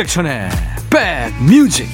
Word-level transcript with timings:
임백천의 0.00 0.48
백뮤직. 0.88 1.86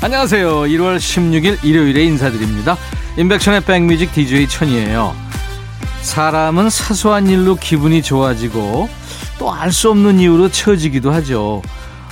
안녕하세요. 0.00 0.60
1월 0.60 0.98
16일 0.98 1.64
일요일에 1.64 2.04
인사드립니다. 2.04 2.76
임백천의 3.16 3.62
백뮤직 3.62 4.12
DJ 4.12 4.46
천이에요. 4.48 5.16
사람은 6.02 6.70
사소한 6.70 7.26
일로 7.26 7.56
기분이 7.56 8.02
좋아지고 8.02 9.01
또 9.42 9.50
알 9.50 9.72
수 9.72 9.90
없는 9.90 10.20
이유로 10.20 10.50
처지기도 10.50 11.10
하죠. 11.14 11.62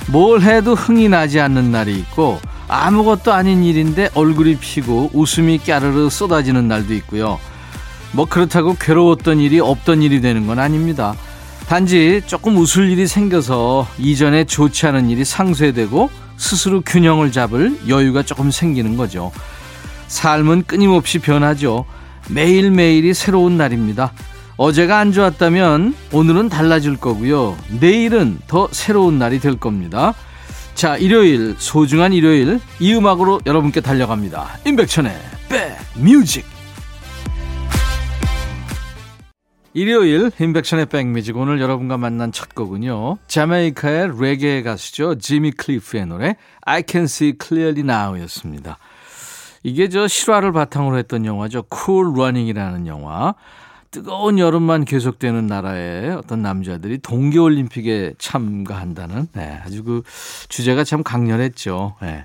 뭘 0.07 0.41
해도 0.41 0.75
흥이 0.75 1.07
나지 1.07 1.39
않는 1.39 1.71
날이 1.71 1.97
있고 1.99 2.41
아무것도 2.67 3.31
아닌 3.31 3.63
일인데 3.63 4.09
얼굴이 4.15 4.57
피고 4.57 5.09
웃음이 5.13 5.59
까르르 5.59 6.09
쏟아지는 6.09 6.67
날도 6.67 6.93
있고요. 6.95 7.39
뭐 8.11 8.25
그렇다고 8.25 8.75
괴로웠던 8.77 9.39
일이 9.39 9.61
없던 9.61 10.01
일이 10.01 10.19
되는 10.19 10.45
건 10.45 10.59
아닙니다. 10.59 11.15
단지 11.69 12.21
조금 12.27 12.57
웃을 12.57 12.89
일이 12.89 13.07
생겨서 13.07 13.87
이전에 13.97 14.43
좋지 14.43 14.87
않은 14.87 15.09
일이 15.09 15.23
상쇄되고 15.23 16.09
스스로 16.35 16.81
균형을 16.81 17.31
잡을 17.31 17.77
여유가 17.87 18.23
조금 18.23 18.51
생기는 18.51 18.97
거죠. 18.97 19.31
삶은 20.07 20.63
끊임없이 20.67 21.19
변하죠. 21.19 21.85
매일매일이 22.27 23.13
새로운 23.13 23.55
날입니다. 23.55 24.11
어제가 24.61 24.99
안 24.99 25.11
좋았다면 25.11 25.95
오늘은 26.13 26.49
달라질 26.49 26.95
거고요. 26.95 27.57
내일은 27.79 28.37
더 28.45 28.67
새로운 28.69 29.17
날이 29.17 29.39
될 29.39 29.57
겁니다. 29.57 30.13
자, 30.75 30.97
일요일, 30.97 31.55
소중한 31.57 32.13
일요일, 32.13 32.59
이 32.79 32.93
음악으로 32.93 33.41
여러분께 33.47 33.81
달려갑니다. 33.81 34.59
임백천의 34.67 35.13
백뮤직. 35.49 36.45
일요일, 39.73 40.29
임백천의 40.39 40.85
백뮤직. 40.85 41.37
오늘 41.37 41.59
여러분과 41.59 41.97
만난 41.97 42.31
첫 42.31 42.53
곡은요. 42.53 43.17
자메이카의 43.27 44.11
레게 44.19 44.61
가수죠. 44.61 45.17
지미 45.17 45.53
클리프의 45.53 46.05
노래, 46.05 46.35
I 46.61 46.83
Can 46.87 47.05
See 47.05 47.33
Clearly 47.43 47.81
Now 47.81 48.21
였습니다. 48.21 48.77
이게 49.63 49.89
저 49.89 50.07
실화를 50.07 50.51
바탕으로 50.51 50.99
했던 50.99 51.25
영화죠. 51.25 51.63
Cool 51.73 52.11
Running이라는 52.11 52.85
영화. 52.85 53.33
뜨거운 53.91 54.39
여름만 54.39 54.85
계속되는 54.85 55.47
나라의 55.47 56.11
어떤 56.11 56.41
남자들이 56.41 56.99
동계올림픽에 56.99 58.13
참가한다는 58.17 59.27
네, 59.33 59.59
아주 59.65 59.83
그 59.83 60.01
주제가 60.47 60.85
참 60.85 61.03
강렬했죠. 61.03 61.97
네. 62.01 62.23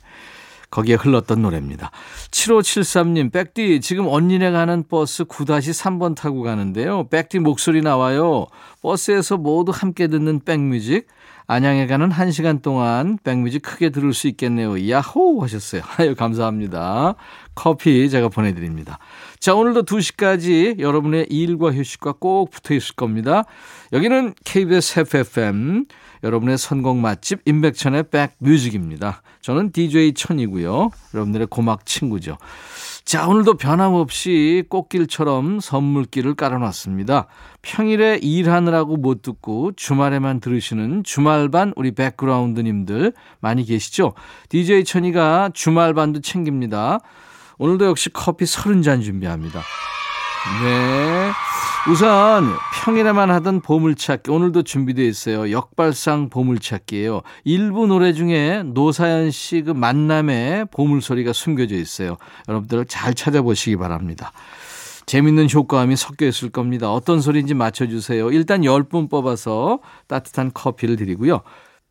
거기에 0.71 0.95
흘렀던 0.95 1.43
노래입니다. 1.43 1.91
7573님, 2.31 3.33
백디, 3.33 3.81
지금 3.81 4.07
언니네 4.09 4.51
가는 4.51 4.85
버스 4.89 5.25
9-3번 5.25 6.15
타고 6.15 6.43
가는데요. 6.43 7.09
백디 7.09 7.39
목소리 7.39 7.83
나와요. 7.83 8.47
버스에서 8.83 9.37
모두 9.37 9.73
함께 9.75 10.07
듣는 10.09 10.41
백뮤직. 10.45 11.07
안양에 11.49 11.87
가는 11.87 12.11
1시간 12.11 12.61
동안 12.61 13.19
백뮤직 13.23 13.63
크게 13.63 13.91
들을 13.91 14.13
수 14.13 14.27
있겠네요. 14.29 14.91
야호! 14.91 15.43
하셨어요. 15.43 15.83
아유, 15.99 16.15
감사합니다. 16.17 17.15
커피 17.55 18.11
제가 18.11 18.29
보내드립니다. 18.29 18.99
자, 19.39 19.55
오늘도 19.55 19.85
2시까지 19.85 20.79
여러분의 20.81 21.27
일과 21.31 21.73
휴식과 21.73 22.15
꼭 22.19 22.51
붙어 22.51 22.75
있을 22.75 22.95
겁니다. 22.95 23.45
여기는 23.93 24.35
KBS 24.45 25.01
FFM, 25.01 25.87
여러분의 26.25 26.59
선곡 26.59 26.97
맛집 26.99 27.41
임백천의 27.45 28.05
백뮤직입니다. 28.11 29.23
저는 29.43 29.73
DJ 29.73 30.15
천이고요. 30.15 30.91
여러분들의 31.15 31.47
고막 31.49 31.87
친구죠. 31.87 32.39
자, 33.05 33.29
오늘도 33.29 33.55
변함없이 33.55 34.65
꽃길처럼 34.69 35.61
선물길을 35.61 36.35
깔아놨습니다. 36.35 37.29
평일에 37.63 38.19
일하느라고 38.21 38.97
못 38.97 39.23
듣고 39.23 39.71
주말에만 39.77 40.41
들으시는 40.41 41.05
주말반 41.05 41.73
우리 41.77 41.93
백그라운드님들 41.93 43.13
많이 43.39 43.65
계시죠? 43.65 44.15
DJ 44.49 44.83
천이가 44.83 45.51
주말반도 45.55 46.21
챙깁니다. 46.21 46.99
오늘도 47.59 47.87
역시 47.87 48.11
커피 48.13 48.45
30잔 48.45 49.03
준비합니다. 49.03 49.61
네. 50.63 51.31
우선 51.91 52.53
평일에만 52.85 53.31
하던 53.31 53.61
보물찾기 53.61 54.31
오늘도 54.31 54.65
준비되어 54.65 55.05
있어요. 55.05 55.51
역발상 55.53 56.31
보물찾기예요. 56.31 57.23
일부 57.45 57.87
노래 57.87 58.13
중에 58.13 58.63
노사연 58.65 59.31
씨 59.31 59.63
그 59.63 59.71
만남의 59.71 60.67
보물소리가 60.73 61.33
숨겨져 61.33 61.77
있어요. 61.77 62.17
여러분들 62.49 62.85
잘 62.87 63.15
찾아보시기 63.15 63.77
바랍니다. 63.77 64.33
재밌는 65.07 65.49
효과음이 65.49 65.95
섞여 65.95 66.27
있을 66.27 66.51
겁니다. 66.51 66.93
어떤 66.93 67.21
소리인지 67.21 67.55
맞춰주세요. 67.55 68.33
일단 68.33 68.63
10분 68.63 69.09
뽑아서 69.09 69.79
따뜻한 70.09 70.51
커피를 70.53 70.97
드리고요. 70.97 71.43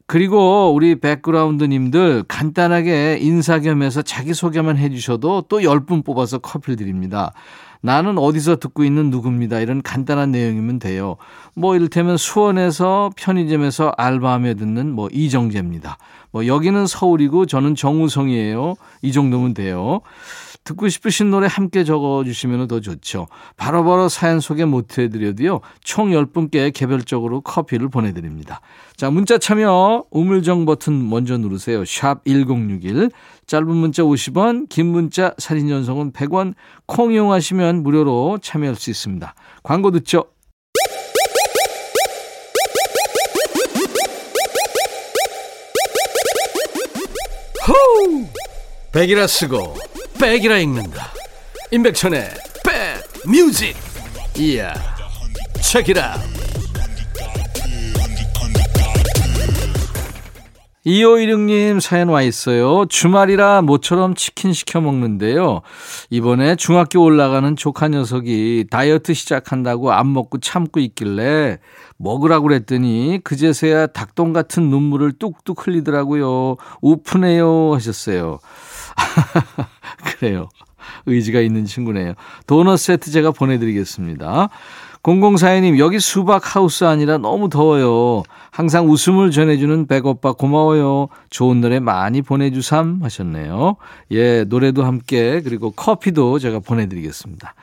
그리고 0.08 0.72
우리 0.72 1.00
백그라운드님들 1.00 2.26
간단하게 2.28 3.18
인사 3.22 3.60
겸해서 3.60 4.04
자기소개만 4.04 4.78
해주셔도 4.78 5.46
또 5.50 5.60
10분 5.60 6.06
뽑아서 6.06 6.38
커피를 6.38 6.76
드립니다. 6.76 7.34
나는 7.82 8.18
어디서 8.18 8.56
듣고 8.58 8.84
있는 8.84 9.10
누굽니다. 9.10 9.60
이런 9.60 9.82
간단한 9.82 10.32
내용이면 10.32 10.80
돼요. 10.80 11.18
뭐 11.56 11.76
이를테면 11.76 12.18
수원에서 12.18 13.12
편의점에서 13.16 13.94
알바하며 13.98 14.56
듣는 14.56 14.92
뭐 14.92 15.08
이정재입니다. 15.12 15.98
뭐 16.32 16.48
여기는 16.48 16.88
서울이고 16.88 17.46
저는 17.46 17.76
정우성이에요. 17.76 18.76
이 19.04 19.12
정도면 19.12 19.54
돼요. 19.54 20.02
듣고 20.66 20.90
싶으신 20.90 21.30
노래 21.30 21.48
함께 21.48 21.84
적어주시면 21.84 22.68
더 22.68 22.80
좋죠. 22.82 23.28
바로바로 23.56 23.96
바로 23.96 24.10
사연 24.10 24.40
소개 24.40 24.66
못해드려도요. 24.66 25.62
총 25.84 26.10
10분께 26.10 26.74
개별적으로 26.74 27.42
커피를 27.42 27.88
보내드립니다. 27.88 28.62
자, 28.98 29.12
문자 29.12 29.38
참여 29.38 30.06
우물정 30.10 30.66
버튼 30.66 31.08
먼저 31.08 31.38
누르세요. 31.38 31.86
샵 31.86 32.26
1061. 32.26 33.12
짧은 33.46 33.68
문자 33.68 34.02
50원, 34.02 34.68
긴 34.68 34.88
문자 34.88 35.36
사진 35.38 35.68
전송은 35.68 36.14
100원, 36.14 36.56
콩 36.88 37.14
이용하시면 37.14 37.84
무료로 37.84 38.40
참여할 38.42 38.76
수 38.76 38.90
있습니다. 38.90 39.36
광고 39.62 39.92
듣죠. 39.92 40.26
호우! 47.68 48.26
백이라 48.92 49.28
쓰고 49.28 49.76
백이라 50.20 50.58
읽는다. 50.60 51.12
임백천의 51.72 52.30
백 52.64 53.30
뮤직. 53.30 53.76
이야. 54.38 54.74
책이라. 55.62 56.16
2516님 60.86 61.80
사연 61.80 62.10
와 62.10 62.22
있어요. 62.22 62.86
주말이라 62.86 63.64
모처럼 63.64 64.14
치킨 64.14 64.54
시켜 64.54 64.82
먹는데요. 64.82 65.62
이번에 66.12 66.56
중학교 66.56 67.02
올라가는 67.04 67.56
조카 67.56 67.88
녀석이 67.88 68.68
다이어트 68.70 69.16
시작한다고 69.16 69.92
안 69.94 70.14
먹고 70.14 70.40
참고 70.40 70.80
있길래 70.80 71.58
먹으라고 71.98 72.48
그랬더니 72.48 73.20
그제서야 73.24 73.88
닭똥 73.88 74.32
같은 74.32 74.70
눈물을 74.70 75.14
뚝뚝 75.14 75.66
흘리더라고요. 75.66 76.58
우프네요 76.82 77.74
하셨어요. 77.74 78.40
그래요. 80.04 80.50
의지가 81.06 81.40
있는 81.40 81.66
친구네요. 81.66 82.14
도넛 82.48 82.80
세트 82.80 83.12
제가 83.12 83.32
보내드리겠습니다. 83.32 84.50
0042님, 85.04 85.78
여기 85.78 86.00
수박 86.00 86.56
하우스 86.56 86.84
안이라 86.84 87.20
너무 87.20 87.48
더워요. 87.50 88.24
항상 88.50 88.90
웃음을 88.90 89.30
전해주는 89.30 89.86
백오빠 89.86 90.34
고마워요. 90.34 91.10
좋은 91.30 91.62
노래 91.62 91.80
많이 91.80 92.24
보내주삼 92.24 93.02
하셨네요. 93.04 93.76
예, 94.12 94.44
노래도 94.46 94.84
함께, 94.84 95.42
그리고 95.42 95.70
커피도 95.72 96.40
제가 96.40 96.60
보내드리겠습니다. 96.60 97.54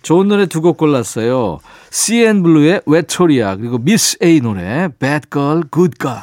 좋은 0.00 0.28
노래 0.28 0.46
두 0.46 0.62
곡 0.62 0.78
골랐어요. 0.78 1.58
CNBLUE의 1.90 2.82
외톨이야, 2.86 3.56
그리고 3.56 3.76
미스 3.78 4.16
A 4.22 4.40
노래, 4.40 4.88
Bad 4.98 5.26
Girl, 5.30 5.64
Good 5.70 5.98
Girl. 6.00 6.22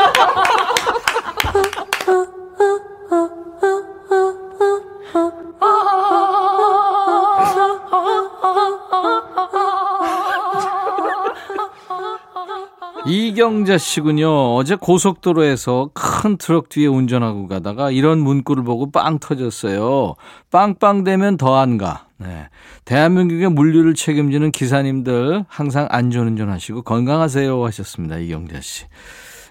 이경자 13.05 13.77
씨군요. 13.77 14.55
어제 14.55 14.75
고속도로에서 14.75 15.89
큰 15.93 16.37
트럭 16.37 16.69
뒤에 16.69 16.87
운전하고 16.87 17.47
가다가 17.47 17.89
이런 17.89 18.19
문구를 18.19 18.63
보고 18.63 18.91
빵 18.91 19.19
터졌어요. 19.19 20.15
빵빵 20.51 21.03
되면 21.03 21.37
더안 21.37 21.77
가. 21.77 22.05
네. 22.17 22.49
대한민국의 22.85 23.49
물류를 23.49 23.95
책임지는 23.95 24.51
기사님들 24.51 25.45
항상 25.47 25.87
안전운전 25.89 26.49
하시고 26.49 26.83
건강하세요 26.83 27.65
하셨습니다. 27.65 28.17
이경자 28.17 28.61
씨. 28.61 28.85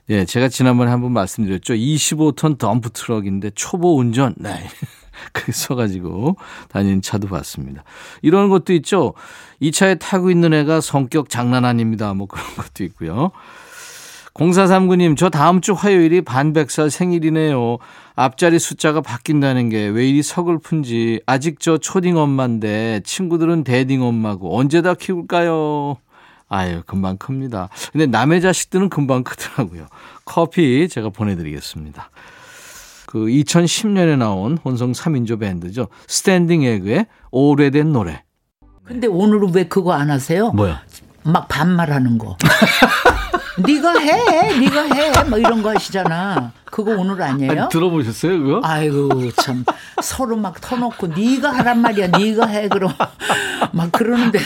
예, 0.08 0.25
제가 0.25 0.49
지난번에 0.49 0.91
한번 0.91 1.12
말씀드렸죠. 1.12 1.75
25톤 1.75 2.58
덤프 2.58 2.91
트럭인데 2.91 3.50
초보 3.55 3.97
운전. 3.97 4.35
네. 4.38 4.69
그 5.32 5.52
써가지고 5.52 6.37
다니는 6.70 7.02
차도 7.02 7.29
봤습니다. 7.29 7.85
이런 8.23 8.49
것도 8.49 8.73
있죠. 8.75 9.14
이 9.61 9.70
차에 9.70 9.97
타고 9.97 10.31
있는 10.31 10.55
애가 10.55 10.81
성격 10.81 11.29
장난 11.29 11.64
아닙니다. 11.64 12.14
뭐 12.14 12.26
그런 12.26 12.44
것도 12.56 12.85
있고요. 12.85 13.31
0439님, 14.35 15.17
저 15.19 15.29
다음 15.29 15.61
주 15.61 15.73
화요일이 15.73 16.23
반백살 16.23 16.88
생일이네요. 16.91 17.79
앞자리 18.14 18.58
숫자가 18.58 19.00
바뀐다는 19.02 19.69
게 19.69 19.88
왜 19.88 20.08
이리 20.08 20.23
서글픈지. 20.23 21.20
아직 21.26 21.61
저 21.61 21.76
초딩 21.79 22.17
엄마인데 22.17 23.00
친구들은 23.05 23.64
대딩 23.64 24.02
엄마고 24.02 24.56
언제 24.56 24.82
다 24.82 24.94
키울까요? 24.94 25.99
아유, 26.50 26.82
금방 26.85 27.17
큽니다. 27.17 27.69
근데 27.93 28.06
남의 28.06 28.41
자식들은 28.43 28.91
금방 28.91 29.23
크더라고요. 29.23 29.87
커피 30.25 30.88
제가 30.88 31.08
보내드리겠습니다. 31.08 32.11
그 33.06 33.19
2010년에 33.26 34.19
나온 34.19 34.58
혼성 34.58 34.93
3인조 34.93 35.41
밴드죠. 35.41 35.87
스탠딩 36.08 36.64
에그의 36.64 37.06
오래된 37.31 37.93
노래. 37.93 38.25
근데 38.85 39.06
오늘은 39.06 39.55
왜 39.55 39.64
그거 39.69 39.93
안 39.93 40.11
하세요? 40.11 40.50
뭐야? 40.50 40.82
막 41.22 41.49
반말하는 41.49 42.19
거. 42.19 42.37
네가 43.67 43.99
해, 43.99 44.58
네가 44.58 44.82
해, 44.94 45.25
뭐 45.28 45.38
이런 45.38 45.62
거 45.62 45.70
하시잖아. 45.70 46.52
그거 46.64 46.93
오늘 46.93 47.20
아니에요? 47.20 47.50
아니, 47.50 47.69
들어보셨어요 47.69 48.38
그거? 48.38 48.61
아이고 48.62 49.31
참 49.32 49.64
서로 50.00 50.37
막 50.37 50.61
터놓고 50.61 51.08
네가 51.08 51.50
하란 51.50 51.81
말이야, 51.82 52.06
네가 52.08 52.46
해 52.46 52.69
그럼 52.69 52.93
막 53.72 53.93
그러는데 53.93 54.38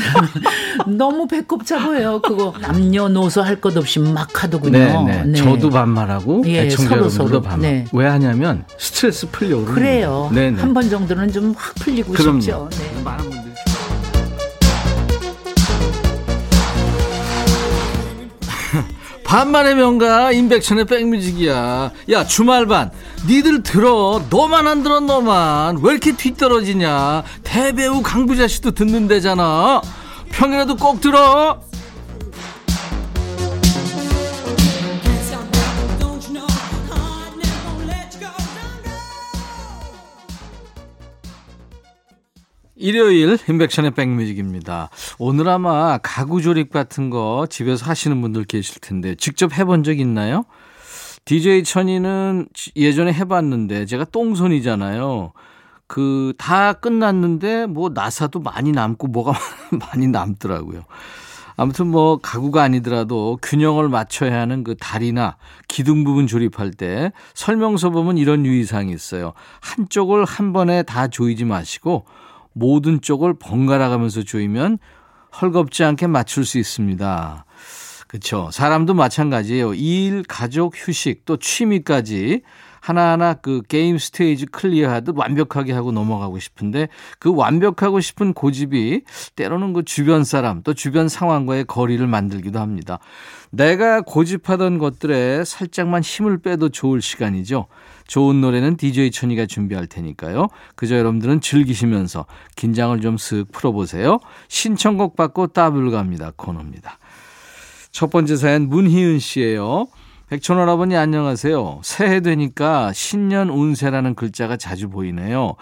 너무 0.88 1.28
배꼽 1.28 1.64
잡아요. 1.64 2.20
그거 2.22 2.54
남녀노소 2.60 3.42
할 3.42 3.60
것 3.60 3.76
없이 3.76 4.00
막 4.00 4.42
하더군요. 4.42 4.78
네, 4.78 5.02
네. 5.04 5.22
네. 5.26 5.38
저도 5.38 5.70
반말하고 5.70 6.42
예, 6.46 6.62
애청자 6.66 6.96
서로, 6.96 7.08
서로. 7.08 7.40
반말. 7.42 7.60
네. 7.70 7.84
왜 7.92 8.06
하냐면 8.08 8.64
스트레스 8.78 9.28
풀려고. 9.30 9.66
그래요. 9.66 10.28
네, 10.32 10.50
네. 10.50 10.60
한번 10.60 10.88
정도는 10.90 11.30
좀 11.30 11.54
확 11.56 11.74
풀리고 11.76 12.12
그럼요. 12.14 12.40
싶죠. 12.40 12.68
네. 12.72 13.02
많은 13.04 13.30
분들 13.30 13.52
반만의 19.24 19.74
명가 19.74 20.32
임백천의 20.32 20.84
백뮤직이야. 20.84 21.90
야 22.10 22.26
주말반 22.26 22.90
니들 23.26 23.62
들어. 23.62 24.22
너만 24.30 24.68
안 24.68 24.82
들어 24.82 25.00
너만. 25.00 25.78
왜 25.82 25.92
이렇게 25.92 26.14
뒤떨어지냐? 26.16 27.24
대배우 27.42 28.02
강부자 28.02 28.46
씨도 28.46 28.72
듣는데잖아. 28.72 29.82
평이라도 30.30 30.76
꼭 30.76 31.00
들어 31.00 31.60
일요일 42.84 43.38
인백션의 43.48 43.92
백뮤직입니다. 43.92 44.90
오늘 45.18 45.48
아마 45.48 45.96
가구 46.02 46.42
조립 46.42 46.70
같은 46.70 47.08
거 47.08 47.46
집에서 47.48 47.86
하시는 47.86 48.20
분들 48.20 48.44
계실 48.44 48.78
텐데 48.78 49.14
직접 49.14 49.56
해본 49.56 49.84
적 49.84 49.98
있나요? 49.98 50.44
DJ 51.24 51.64
천이는 51.64 52.46
예전에 52.76 53.10
해봤는데 53.14 53.86
제가 53.86 54.04
똥손이잖아요. 54.04 55.32
그 55.86 56.34
다 56.36 56.74
끝났는데 56.74 57.64
뭐 57.64 57.88
나사도 57.88 58.40
많이 58.40 58.70
남고 58.70 59.06
뭐가 59.06 59.32
많이 59.80 60.06
남더라고요. 60.08 60.84
아무튼 61.56 61.86
뭐 61.86 62.18
가구가 62.18 62.64
아니더라도 62.64 63.38
균형을 63.40 63.88
맞춰야 63.88 64.38
하는 64.40 64.62
그 64.62 64.74
다리나 64.76 65.38
기둥 65.68 66.04
부분 66.04 66.26
조립할 66.26 66.72
때 66.72 67.12
설명서 67.32 67.88
보면 67.88 68.18
이런 68.18 68.44
유의사항이 68.44 68.92
있어요. 68.92 69.32
한쪽을 69.60 70.26
한 70.26 70.52
번에 70.52 70.82
다 70.82 71.08
조이지 71.08 71.46
마시고 71.46 72.04
모든 72.54 73.00
쪽을 73.00 73.34
번갈아 73.38 73.90
가면서 73.90 74.22
조이면 74.22 74.78
헐겁지 75.40 75.84
않게 75.84 76.06
맞출 76.06 76.46
수 76.46 76.58
있습니다. 76.58 77.44
그렇죠. 78.06 78.48
사람도 78.52 78.94
마찬가지예요. 78.94 79.74
일, 79.74 80.22
가족, 80.28 80.74
휴식, 80.76 81.24
또 81.24 81.36
취미까지 81.36 82.42
하나하나 82.80 83.34
그 83.34 83.62
게임 83.66 83.96
스테이지 83.96 84.46
클리어하듯 84.46 85.16
완벽하게 85.16 85.72
하고 85.72 85.90
넘어가고 85.90 86.38
싶은데 86.38 86.88
그 87.18 87.34
완벽하고 87.34 88.00
싶은 88.00 88.34
고집이 88.34 89.02
때로는 89.36 89.72
그 89.72 89.84
주변 89.84 90.22
사람 90.22 90.62
또 90.62 90.74
주변 90.74 91.08
상황과의 91.08 91.64
거리를 91.64 92.06
만들기도 92.06 92.60
합니다. 92.60 92.98
내가 93.50 94.02
고집하던 94.02 94.78
것들에 94.78 95.44
살짝만 95.44 96.02
힘을 96.02 96.38
빼도 96.38 96.68
좋을 96.68 97.00
시간이죠. 97.00 97.66
좋은 98.06 98.40
노래는 98.40 98.76
DJ 98.76 99.10
천이가 99.10 99.46
준비할 99.46 99.86
테니까요. 99.86 100.48
그저 100.76 100.96
여러분들은 100.96 101.40
즐기시면서 101.40 102.26
긴장을 102.56 103.00
좀 103.00 103.16
쓱 103.16 103.52
풀어보세요. 103.52 104.18
신청곡 104.48 105.16
받고 105.16 105.48
따블 105.48 105.90
갑니다. 105.90 106.32
코너입니다. 106.36 106.98
첫 107.90 108.10
번째 108.10 108.36
사연 108.36 108.68
문희은 108.68 109.18
씨예요. 109.18 109.86
백촌 110.28 110.58
할아버니 110.58 110.96
안녕하세요. 110.96 111.80
새해 111.84 112.20
되니까 112.20 112.92
신년 112.92 113.50
운세라는 113.50 114.14
글자가 114.14 114.56
자주 114.56 114.88
보이네요. 114.88 115.54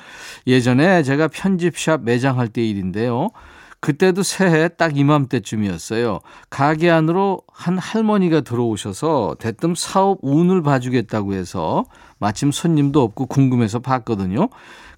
예전에 0.46 1.02
제가 1.02 1.28
편집샵 1.28 2.02
매장할 2.04 2.48
때 2.48 2.64
일인데요. 2.64 3.30
그때도 3.82 4.22
새해 4.22 4.68
딱 4.68 4.96
이맘때쯤이었어요. 4.96 6.20
가게 6.50 6.88
안으로 6.88 7.42
한 7.52 7.78
할머니가 7.78 8.42
들어오셔서 8.42 9.36
대뜸 9.40 9.74
사업 9.74 10.20
운을 10.22 10.62
봐주겠다고 10.62 11.34
해서 11.34 11.84
마침 12.20 12.52
손님도 12.52 13.02
없고 13.02 13.26
궁금해서 13.26 13.80
봤거든요. 13.80 14.48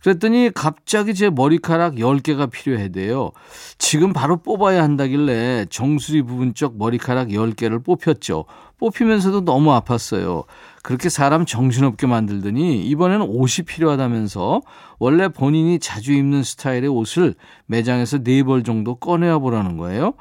그랬더니 0.02 0.50
갑자기 0.54 1.14
제 1.14 1.30
머리카락 1.30 1.94
10개가 1.94 2.50
필요해대요. 2.50 3.30
지금 3.78 4.12
바로 4.12 4.36
뽑아야 4.36 4.82
한다길래 4.82 5.64
정수리 5.70 6.20
부분 6.20 6.52
쪽 6.52 6.76
머리카락 6.76 7.28
10개를 7.28 7.82
뽑혔죠. 7.82 8.44
뽑히면서도 8.78 9.46
너무 9.46 9.70
아팠어요. 9.70 10.44
그렇게 10.84 11.08
사람 11.08 11.46
정신없게 11.46 12.06
만들더니 12.06 12.84
이번에는 12.84 13.22
옷이 13.22 13.64
필요하다면서 13.66 14.60
원래 14.98 15.28
본인이 15.28 15.78
자주 15.78 16.12
입는 16.12 16.42
스타일의 16.42 16.88
옷을 16.88 17.34
매장에서 17.64 18.18
네 18.18 18.42
벌 18.42 18.62
정도 18.64 18.96
꺼내와 18.96 19.38
보라는 19.38 19.78
거예요. 19.78 20.12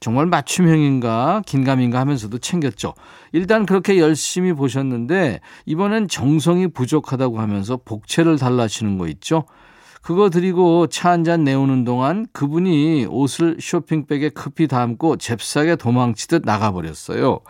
정말 0.00 0.24
맞춤형인가 0.24 1.42
긴가민가 1.44 2.00
하면서도 2.00 2.38
챙겼죠. 2.38 2.94
일단 3.32 3.66
그렇게 3.66 3.98
열심히 3.98 4.54
보셨는데 4.54 5.40
이번엔 5.66 6.08
정성이 6.08 6.68
부족하다고 6.68 7.38
하면서 7.38 7.76
복채를 7.76 8.38
달라시는 8.38 8.96
거 8.96 9.08
있죠. 9.08 9.44
그거 10.00 10.30
드리고 10.30 10.86
차 10.86 11.10
한 11.10 11.22
잔 11.24 11.44
내오는 11.44 11.84
동안 11.84 12.26
그분이 12.32 13.08
옷을 13.10 13.58
쇼핑백에 13.60 14.30
급히 14.30 14.68
담고 14.68 15.18
잽싸게 15.18 15.76
도망치듯 15.76 16.44
나가버렸어요. 16.46 17.40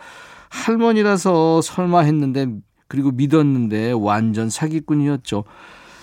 할머니라서 0.49 1.61
설마 1.61 2.01
했는데 2.01 2.47
그리고 2.87 3.11
믿었는데 3.11 3.91
완전 3.91 4.49
사기꾼이었죠. 4.49 5.43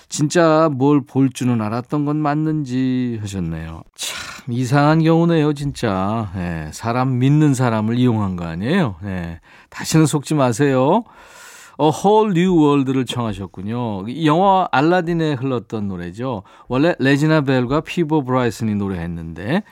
진짜 0.09 0.69
뭘 0.73 1.01
볼 1.01 1.31
줄은 1.31 1.61
알았던 1.61 2.05
건 2.05 2.17
맞는지 2.19 3.19
하셨네요. 3.23 3.83
참 3.97 4.53
이상한 4.55 5.03
경우네요, 5.03 5.53
진짜. 5.53 6.31
네, 6.37 6.71
사람 6.73 7.19
믿는 7.19 7.55
사람을 7.55 7.99
이용한 7.99 8.37
거 8.37 8.45
아니에요? 8.45 8.97
네, 9.03 9.41
다시는 9.69 10.07
속지 10.07 10.35
마세요. 10.35 11.03
어, 11.79 11.91
Whole 11.91 12.31
New 12.39 12.59
World를 12.63 13.05
청하셨군요. 13.05 14.09
이 14.09 14.27
영화 14.27 14.67
알라딘에 14.73 15.35
흘렀던 15.35 15.89
노래죠. 15.89 16.43
원래 16.69 16.95
레지나 16.99 17.43
벨과 17.43 17.83
피보 17.83 18.23
브라이슨이 18.23 18.75
노래했는데 18.75 19.63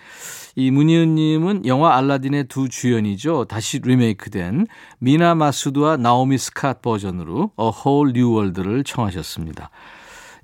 이 0.56 0.70
문희은님은 0.70 1.66
영화 1.66 1.96
알라딘의 1.96 2.44
두 2.44 2.68
주연이죠. 2.68 3.46
다시 3.46 3.80
리메이크된 3.80 4.66
메나 4.98 5.34
마수드와 5.34 5.96
나오미 5.96 6.36
스캇 6.36 6.82
버전으로 6.82 7.50
A 7.58 7.70
Whole 7.84 8.12
New 8.14 8.36
World를 8.36 8.84
청하셨습니다. 8.84 9.70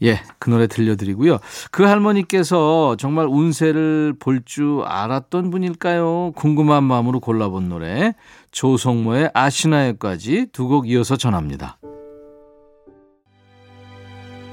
예, 0.02 0.18
그 0.38 0.48
노래 0.48 0.66
들려드리고요. 0.66 1.38
그 1.70 1.82
할머니께서 1.82 2.96
정말 2.96 3.26
운세를 3.26 4.14
볼 4.18 4.40
줄 4.46 4.82
알았던 4.86 5.50
분일까요? 5.50 6.32
궁금한 6.34 6.84
마음으로 6.84 7.20
골라본 7.20 7.68
노래 7.68 8.14
조성모의 8.50 9.30
아시나요까지 9.34 10.46
두 10.52 10.68
곡 10.68 10.88
이어서 10.88 11.16
전합니다. 11.16 11.78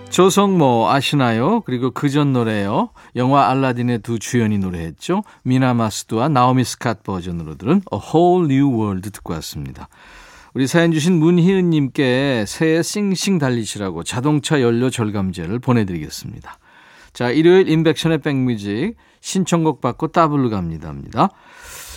조성모 0.10 0.88
아시나요? 0.90 1.62
그리고 1.62 1.92
그 1.92 2.10
전 2.10 2.32
노래요. 2.32 2.92
영화 3.16 3.50
알라딘의 3.50 4.00
두 4.00 4.20
주연이 4.20 4.58
노래했죠. 4.58 5.24
미나 5.44 5.74
마스두와 5.74 6.30
나오미 6.30 6.64
스캇 6.64 7.04
버전으로 7.04 7.56
들은 7.56 7.82
A 7.94 8.00
Whole 8.00 8.46
New 8.52 8.74
World 8.74 9.10
듣고 9.12 9.34
왔습니다. 9.34 9.90
우리 10.54 10.66
사연 10.66 10.92
주신 10.92 11.20
문희은님께 11.20 12.46
새해 12.48 12.82
싱싱 12.82 13.38
달리시라고 13.38 14.04
자동차 14.04 14.62
연료 14.62 14.90
절감제를 14.90 15.60
보내드리겠습니다. 15.60 16.58
자, 17.14 17.30
일요일 17.30 17.68
인백션의 17.68 18.20
백뮤직 18.20 18.96
신청곡 19.20 19.82
받고 19.82 20.08
따블로 20.08 20.50
갑니다. 20.50 21.30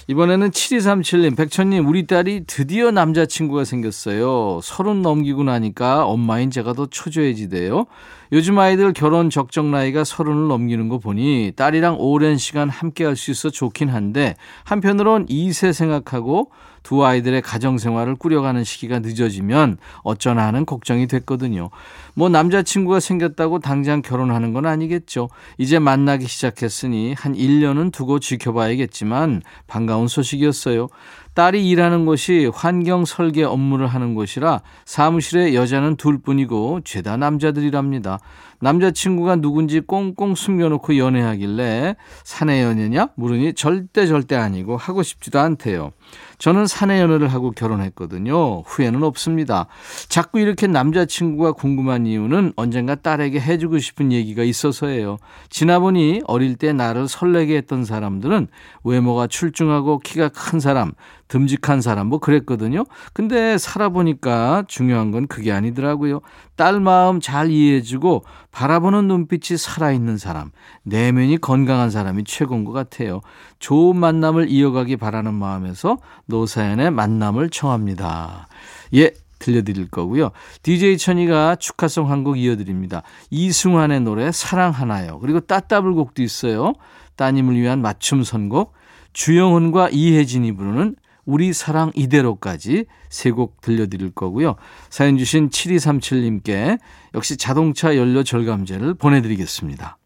이번에는 0.08 0.50
7237님, 0.50 1.36
백천님, 1.36 1.86
우리 1.86 2.06
딸이 2.06 2.44
드디어 2.46 2.90
남자친구가 2.90 3.64
생겼어요. 3.64 4.60
서른 4.62 5.02
넘기고 5.02 5.44
나니까 5.44 6.04
엄마인 6.06 6.50
제가 6.50 6.72
더 6.72 6.86
초조해지대요. 6.86 7.86
요즘 8.32 8.58
아이들 8.58 8.92
결혼 8.92 9.30
적정 9.30 9.70
나이가 9.70 10.04
서른을 10.04 10.48
넘기는 10.48 10.88
거 10.88 10.98
보니 10.98 11.52
딸이랑 11.56 11.96
오랜 11.98 12.36
시간 12.38 12.68
함께 12.68 13.04
할 13.04 13.16
수 13.20 13.30
있어 13.32 13.50
좋긴 13.50 13.88
한데 13.90 14.34
한편으론 14.64 15.26
2세 15.26 15.72
생각하고 15.72 16.50
두 16.82 17.04
아이들의 17.04 17.42
가정생활을 17.42 18.16
꾸려가는 18.16 18.64
시기가 18.64 19.00
늦어지면 19.00 19.78
어쩌나 20.02 20.46
하는 20.46 20.66
걱정이 20.66 21.06
됐거든요. 21.06 21.70
뭐 22.14 22.28
남자친구가 22.28 23.00
생겼다고 23.00 23.60
당장 23.60 24.02
결혼하는 24.02 24.52
건 24.52 24.66
아니겠죠. 24.66 25.28
이제 25.58 25.78
만나기 25.78 26.26
시작했으니 26.26 27.14
한 27.16 27.34
1년은 27.34 27.92
두고 27.92 28.18
지켜봐야겠지만 28.18 29.42
반가운 29.66 30.08
소식이었어요. 30.08 30.88
딸이 31.34 31.68
일하는 31.68 32.06
곳이 32.06 32.50
환경 32.52 33.04
설계 33.04 33.44
업무를 33.44 33.86
하는 33.86 34.14
곳이라 34.14 34.62
사무실에 34.84 35.54
여자는 35.54 35.96
둘 35.96 36.18
뿐이고 36.18 36.80
죄다 36.84 37.16
남자들이랍니다. 37.16 38.18
남자친구가 38.60 39.36
누군지 39.36 39.80
꽁꽁 39.80 40.34
숨겨놓고 40.34 40.96
연애하길래 40.98 41.96
사내 42.24 42.62
연애냐? 42.62 43.08
물으니 43.16 43.54
절대 43.54 44.06
절대 44.06 44.36
아니고 44.36 44.76
하고 44.76 45.02
싶지도 45.02 45.40
않대요. 45.40 45.92
저는 46.38 46.66
사내 46.66 47.00
연애를 47.00 47.28
하고 47.28 47.50
결혼했거든요. 47.50 48.62
후회는 48.62 49.02
없습니다. 49.02 49.66
자꾸 50.08 50.40
이렇게 50.40 50.66
남자친구가 50.66 51.52
궁금한 51.52 52.06
이유는 52.06 52.54
언젠가 52.56 52.94
딸에게 52.94 53.40
해주고 53.40 53.78
싶은 53.78 54.10
얘기가 54.10 54.42
있어서예요. 54.42 55.18
지나보니 55.50 56.22
어릴 56.26 56.56
때 56.56 56.72
나를 56.72 57.08
설레게 57.08 57.56
했던 57.56 57.84
사람들은 57.84 58.48
외모가 58.84 59.26
출중하고 59.26 59.98
키가 59.98 60.30
큰 60.30 60.60
사람, 60.60 60.92
듬직한 61.28 61.80
사람 61.80 62.08
뭐 62.08 62.18
그랬거든요. 62.18 62.84
근데 63.12 63.58
살아보니까 63.58 64.64
중요한 64.66 65.10
건 65.10 65.26
그게 65.26 65.52
아니더라고요. 65.52 66.20
딸 66.56 66.80
마음 66.80 67.20
잘 67.20 67.50
이해해주고 67.50 68.24
바라보는 68.52 69.06
눈빛이 69.06 69.56
살아있는 69.58 70.18
사람, 70.18 70.50
내면이 70.82 71.38
건강한 71.38 71.90
사람이 71.90 72.24
최고인 72.24 72.64
것 72.64 72.72
같아요. 72.72 73.20
좋은 73.58 73.96
만남을 73.96 74.48
이어가기 74.50 74.96
바라는 74.96 75.34
마음에서 75.34 75.98
노사연의 76.26 76.90
만남을 76.90 77.50
청합니다. 77.50 78.48
예, 78.94 79.12
들려드릴 79.38 79.88
거고요. 79.88 80.30
DJ 80.62 80.98
천이가 80.98 81.56
축하송 81.56 82.10
한 82.10 82.20
곡 82.24 82.38
이어드립니다. 82.38 83.02
이승환의 83.30 84.00
노래 84.00 84.30
사랑 84.32 84.72
하나요. 84.72 85.18
그리고 85.20 85.40
따따블곡도 85.40 86.22
있어요. 86.22 86.74
따님을 87.16 87.56
위한 87.56 87.80
맞춤 87.80 88.22
선곡. 88.22 88.74
주영훈과 89.12 89.88
이혜진이 89.90 90.52
부르는 90.52 90.94
우리 91.30 91.52
사랑 91.52 91.90
이대로까지 91.94 92.84
세 93.08 93.30
곡 93.30 93.60
들려드릴 93.60 94.10
거고요. 94.10 94.56
사연 94.90 95.16
주신 95.16 95.50
7237님께 95.50 96.78
역시 97.14 97.36
자동차 97.36 97.96
연료 97.96 98.22
절감제를 98.24 98.94
보내드리겠습니다. 98.94 99.98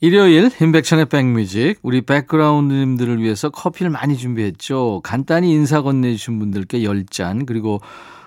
일요일 0.00 0.50
인백천의 0.58 1.06
백뮤직 1.06 1.78
우리 1.82 2.00
백그라운드님들을 2.00 3.22
위해서 3.22 3.50
커피를 3.50 3.90
많이 3.90 4.16
준비했죠. 4.16 5.02
간단히 5.04 5.52
인사 5.52 5.82
건네주신 5.82 6.38
분들께 6.38 6.80
10잔 6.80 7.44
그리고 7.44 7.80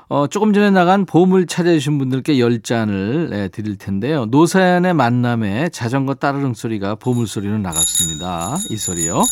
어, 0.07 0.27
조금 0.27 0.53
전에 0.53 0.69
나간 0.69 1.05
보물 1.07 1.47
찾아주신 1.47 1.97
분들께 1.97 2.35
10잔을 2.35 3.29
네, 3.29 3.47
드릴 3.47 3.77
텐데요. 3.77 4.25
노사연의 4.27 4.93
만남에 4.93 5.69
자전거 5.69 6.13
따르릉 6.13 6.53
소리가 6.53 6.93
보물 6.95 7.25
소리로 7.25 7.57
나갔습니다. 7.57 8.55
이 8.69 8.77
소리요. 8.77 9.23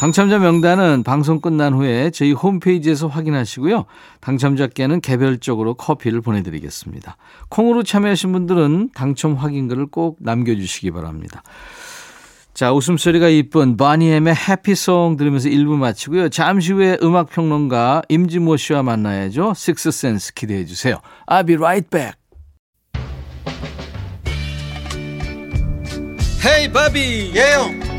당첨자 0.00 0.38
명단은 0.38 1.02
방송 1.02 1.40
끝난 1.40 1.72
후에 1.72 2.10
저희 2.10 2.32
홈페이지에서 2.32 3.06
확인하시고요. 3.06 3.86
당첨자께는 4.20 5.00
개별적으로 5.00 5.74
커피를 5.74 6.20
보내드리겠습니다. 6.20 7.16
콩으로 7.48 7.82
참여하신 7.82 8.32
분들은 8.32 8.90
당첨 8.94 9.34
확인글을 9.34 9.86
꼭 9.86 10.18
남겨주시기 10.20 10.90
바랍니다. 10.90 11.42
자, 12.54 12.72
웃음소리가 12.72 13.28
이쁜 13.28 13.76
바니엠의 13.76 14.34
해피송 14.34 15.16
들으면서 15.16 15.48
1부 15.48 15.76
마치고요. 15.76 16.28
잠시 16.28 16.72
후에 16.72 16.98
음악평론가 17.02 18.02
임지모 18.08 18.56
씨와 18.56 18.82
만나야죠. 18.82 19.54
식스센스 19.56 20.34
기대해 20.34 20.64
주세요. 20.64 21.00
I'll 21.26 21.46
be 21.46 21.56
right 21.56 21.88
back. 21.90 22.14
헤이 26.46 26.70
바비 26.70 27.32
예영 27.34 27.93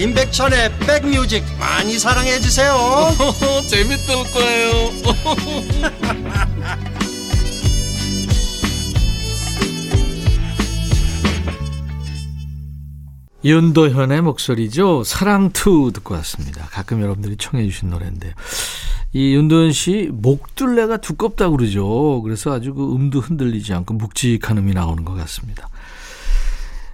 임백천의 0.00 0.78
백뮤직 0.78 1.44
많이 1.58 1.98
사랑해 1.98 2.40
주세요 2.40 2.74
재밌을 3.68 4.14
거예요 4.32 4.70
윤도현의 13.42 14.20
목소리죠. 14.20 15.02
사랑투 15.02 15.92
듣고 15.94 16.12
왔습니다. 16.16 16.66
가끔 16.66 17.00
여러분들이 17.00 17.38
청해 17.38 17.64
주신 17.64 17.88
노래인데요. 17.88 18.34
이 19.14 19.34
윤도현 19.34 19.72
씨 19.72 20.10
목둘레가 20.12 20.98
두껍다고 20.98 21.56
그러죠. 21.56 22.20
그래서 22.22 22.52
아주 22.52 22.74
그 22.74 22.94
음도 22.94 23.20
흔들리지 23.20 23.72
않고 23.72 23.94
묵직한 23.94 24.58
음이 24.58 24.74
나오는 24.74 25.06
것 25.06 25.14
같습니다. 25.14 25.70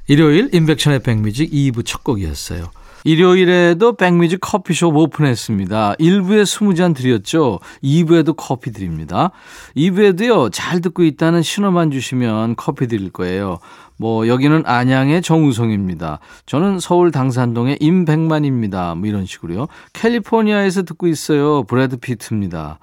일요일 0.06 0.50
인백션의 0.54 1.00
백뮤직 1.00 1.50
2부 1.50 1.84
첫 1.84 2.04
곡이었어요. 2.04 2.70
일요일에도 3.06 3.92
백뮤직 3.92 4.40
커피숍 4.40 4.96
오픈했습니다. 4.96 5.94
1부에 6.00 6.42
20잔 6.42 6.92
드렸죠. 6.92 7.60
2부에도 7.80 8.34
커피 8.36 8.72
드립니다. 8.72 9.30
2부에도요, 9.76 10.50
잘 10.52 10.80
듣고 10.80 11.04
있다는 11.04 11.42
신호만 11.42 11.92
주시면 11.92 12.56
커피 12.56 12.88
드릴 12.88 13.10
거예요. 13.10 13.58
뭐 13.96 14.26
여기는 14.26 14.64
안양의 14.66 15.22
정우성입니다. 15.22 16.18
저는 16.46 16.80
서울 16.80 17.12
당산동의 17.12 17.78
임백만입니다. 17.78 18.96
뭐 18.96 19.06
이런 19.06 19.25
식으로요. 19.25 19.68
캘리포니아에서 19.92 20.82
듣고 20.82 21.06
있어요. 21.06 21.62
브래드 21.62 21.98
피트입니다. 21.98 22.80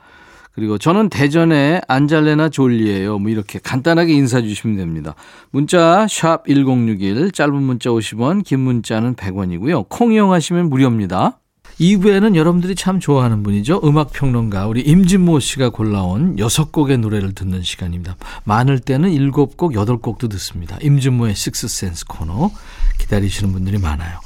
그리고 0.56 0.78
저는 0.78 1.10
대전의 1.10 1.82
안잘레나 1.88 2.50
졸리예요. 2.50 3.18
뭐 3.18 3.32
이렇게 3.32 3.60
간단하게 3.60 4.14
인사 4.14 4.42
주시면 4.42 4.78
됩니다. 4.78 5.16
문자 5.50 6.06
샵 6.08 6.46
1061, 6.48 7.32
짧은 7.32 7.54
문자 7.56 7.90
50원, 7.90 8.44
긴 8.44 8.60
문자는 8.60 9.16
100원이고요. 9.16 9.86
콩 9.90 10.14
이용하시면 10.14 10.70
무료입니다. 10.70 11.40
2부에는 11.80 12.36
여러분들이 12.36 12.76
참 12.76 13.00
좋아하는 13.00 13.42
분이죠. 13.42 13.82
음악평론가 13.84 14.68
우리 14.68 14.82
임진모 14.82 15.40
씨가 15.40 15.70
골라온 15.70 16.36
6곡의 16.36 17.00
노래를 17.00 17.34
듣는 17.34 17.64
시간입니다. 17.64 18.16
많을 18.44 18.78
때는 18.80 19.10
7곡, 19.10 19.74
8곡도 19.74 20.30
듣습니다. 20.30 20.78
임진모의 20.82 21.34
식스센스 21.34 22.06
코너 22.06 22.52
기다리시는 23.00 23.54
분들이 23.54 23.80
많아요. 23.80 24.20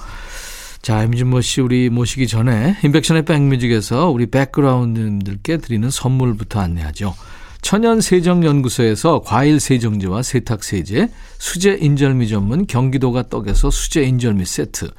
자, 0.81 1.03
임진모 1.03 1.41
씨 1.41 1.61
우리 1.61 1.89
모시기 1.89 2.27
전에 2.27 2.77
인백션의 2.83 3.25
백뮤직에서 3.25 4.09
우리 4.09 4.27
백그라운드님들께 4.27 5.57
드리는 5.57 5.89
선물부터 5.89 6.59
안내하죠. 6.59 7.13
천연세정연구소에서 7.61 9.21
과일세정제와 9.21 10.21
세탁세제, 10.21 11.09
수제인절미 11.37 12.29
전문 12.29 12.67
경기도가 12.67 13.23
떡에서 13.23 13.69
수제인절미 13.69 14.45
세트, 14.45 14.91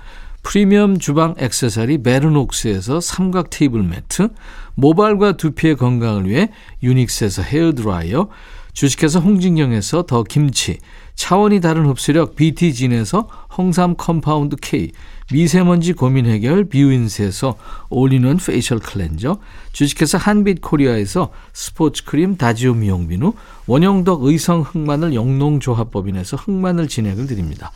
프리미엄 0.43 0.99
주방 0.99 1.35
액세서리 1.39 1.99
메르녹스에서 1.99 3.01
삼각 3.01 3.51
테이블 3.51 3.83
매트, 3.83 4.29
모발과 4.75 5.37
두피의 5.37 5.77
건강을 5.77 6.29
위해 6.29 6.51
유닉스에서 6.83 7.43
헤어드라이어, 7.43 8.29
주식회사 8.73 9.19
홍진경에서 9.21 10.03
더 10.03 10.23
김치, 10.23 10.79
차원이 11.15 11.61
다른 11.61 11.87
흡수력 11.87 12.37
BT진에서 12.37 13.29
홍삼 13.57 13.97
compound 13.97 14.57
K, 14.61 14.93
미세먼지 15.31 15.93
고민 15.93 16.27
해결 16.27 16.65
뷰인스에서 16.65 17.57
올리는 17.91 18.37
facial 18.39 18.79
cleanser, 18.79 19.39
주식회사 19.73 20.17
한빛 20.17 20.63
코리아에서 20.63 21.31
스포츠 21.53 22.05
크림 22.05 22.37
다지오 22.37 22.75
미용비누, 22.75 23.35
원형덕 23.67 24.25
의성 24.25 24.63
흑마늘 24.63 25.15
영농조합법인에서 25.15 26.39
흑마늘 26.39 26.89
진액을 26.89 27.27
드립니다. 27.27 27.73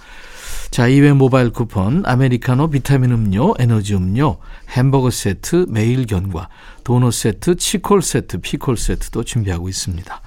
자, 0.70 0.88
이외 0.88 1.12
모바일 1.12 1.50
쿠폰, 1.50 2.02
아메리카노 2.06 2.70
비타민 2.70 3.12
음료, 3.12 3.54
에너지 3.58 3.94
음료, 3.94 4.38
햄버거 4.70 5.10
세트, 5.10 5.66
매일 5.68 6.06
견과, 6.06 6.48
도넛 6.84 7.12
세트, 7.12 7.56
치콜 7.56 8.00
세트, 8.00 8.40
피콜 8.40 8.78
세트도 8.78 9.24
준비하고 9.24 9.68
있습니다. 9.68 10.22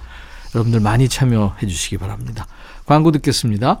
여러분들 0.54 0.78
많이 0.78 1.08
참여해 1.08 1.66
주시기 1.66 1.98
바랍니다. 1.98 2.46
광고 2.86 3.10
듣겠습니다. 3.10 3.80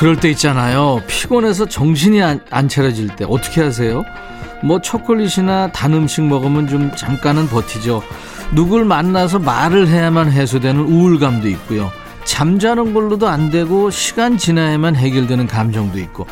그럴 0.00 0.16
때 0.16 0.30
있잖아요. 0.30 1.02
피곤해서 1.06 1.66
정신이 1.66 2.22
안, 2.22 2.40
안 2.48 2.68
차려질 2.68 3.16
때 3.16 3.26
어떻게 3.28 3.60
하세요? 3.60 4.02
뭐 4.62 4.80
초콜릿이나 4.80 5.72
단 5.72 5.92
음식 5.92 6.22
먹으면 6.22 6.68
좀 6.68 6.90
잠깐은 6.96 7.48
버티죠. 7.48 8.02
누굴 8.52 8.86
만나서 8.86 9.40
말을 9.40 9.88
해야만 9.88 10.32
해소되는 10.32 10.80
우울감도 10.80 11.48
있고요. 11.48 11.92
잠자는 12.24 12.94
걸로도 12.94 13.28
안 13.28 13.50
되고 13.50 13.90
시간 13.90 14.38
지나야만 14.38 14.96
해결되는 14.96 15.46
감정도 15.46 15.98
있고 15.98 16.26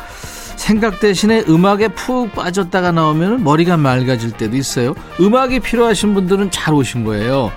생각 0.55 0.99
대신에 0.99 1.43
음악에 1.47 1.89
푹 1.89 2.33
빠졌다가 2.33 2.91
나오면 2.91 3.43
머리가 3.43 3.77
맑아질 3.77 4.31
때도 4.31 4.57
있어요. 4.57 4.95
음악이 5.21 5.59
필요하신 5.59 6.15
분들은 6.15 6.49
잘 6.49 6.73
오신 6.73 7.03
거예요. 7.05 7.51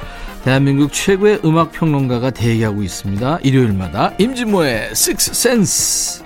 대한민국 0.44 0.92
최고의 0.92 1.40
음악 1.44 1.70
평론가가 1.70 2.30
대기하고 2.30 2.82
있습니다. 2.82 3.38
일요일마다 3.44 4.12
임진모의 4.18 4.88
Six 4.90 5.30
Sense. 5.30 6.24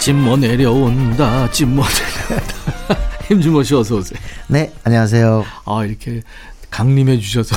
찜모 0.00 0.36
내려온다. 0.38 1.50
찜모 1.50 1.82
내려온다. 1.82 2.54
임진모 3.30 3.62
씨 3.62 3.74
어서 3.74 3.96
오세요. 3.96 4.18
네, 4.48 4.72
안녕하세요. 4.84 5.44
아 5.66 5.84
이렇게 5.84 6.22
강림해 6.70 7.18
주셔서 7.18 7.56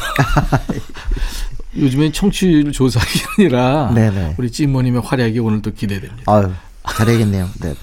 요즘엔 1.75 2.13
청취율 2.13 2.71
조사 2.71 2.99
기간이라 3.05 3.91
네네. 3.93 4.35
우리 4.37 4.51
찐모님의 4.51 5.01
활약이 5.01 5.39
오늘 5.39 5.61
도 5.61 5.71
기대됩니다. 5.73 6.23
아유, 6.31 6.51
잘해야겠네요. 6.89 7.49
네네. 7.61 7.75